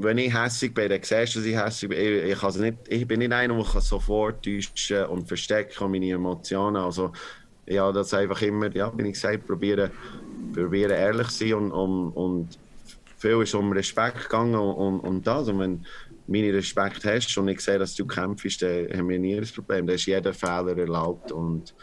[0.00, 1.98] Wenn ich hässig bin, dann siehst du, dass ich hässig bin.
[1.98, 6.08] Ich, ich, also nicht, ich bin nicht einer, der kann sofort täuschen und verstecken meine
[6.08, 6.76] Emotionen.
[6.76, 7.10] Also,
[7.68, 9.90] ja, das einfach immer, ja, wie ich gesagt probieren,
[10.54, 12.58] probieren ehrlich zu sein und, und, und
[13.18, 15.48] viel ist um Respekt gegangen und, und, das.
[15.48, 15.88] Und wenn du
[16.26, 19.86] meine Respekt hast und ich sehe, dass du kämpfst, dann haben wir nie ein Problem.
[19.86, 21.32] Da ist jeder Fehler erlaubt.
[21.32, 21.74] Und,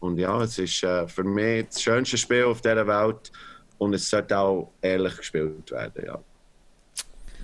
[0.00, 3.32] und ja, es ist äh, für mich das schönste Spiel auf dieser Welt
[3.78, 6.04] und es sollte auch ehrlich gespielt werden.
[6.06, 6.20] Ja.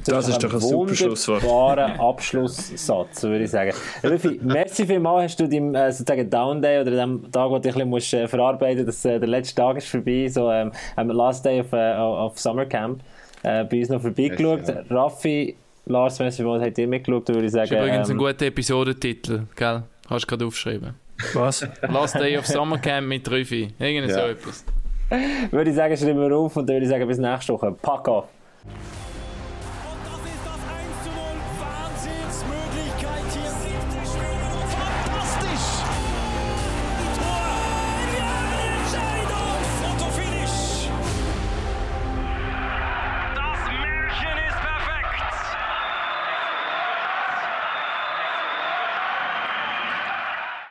[0.07, 1.45] Das ist doch ein super Schlusswort.
[1.79, 3.73] Abschlusssatz, würde ich sagen.
[4.03, 7.61] Rüffi, merci vielmals, hast du deinem äh, sozusagen Down Day oder dem Tag, wo du
[7.61, 10.51] dich ein bisschen musst, äh, verarbeiten musst, dass äh, der letzte Tag ist vorbei, so
[10.51, 13.01] ähm, am Last Day of, äh, of Summer Camp,
[13.43, 14.67] äh, bei uns noch vorbeigeschaut.
[14.67, 17.75] Merci, Raffi, Lars, merci vielmals, habt ihr mitgeschaut, würde ich Das sagen.
[17.75, 19.83] ist übrigens ein ähm, guter Episodentitel, gell?
[20.09, 20.95] Hast du gerade aufgeschrieben.
[21.35, 21.67] Was?
[21.83, 23.69] Last Day of Summer Camp mit Rüffi.
[23.79, 24.29] Irgend so Ja.
[24.29, 24.65] etwas.
[25.51, 27.73] würde ich sagen, schreiben wir auf und dann würde ich sagen, bis nächste Woche.
[27.83, 28.25] Pack auf!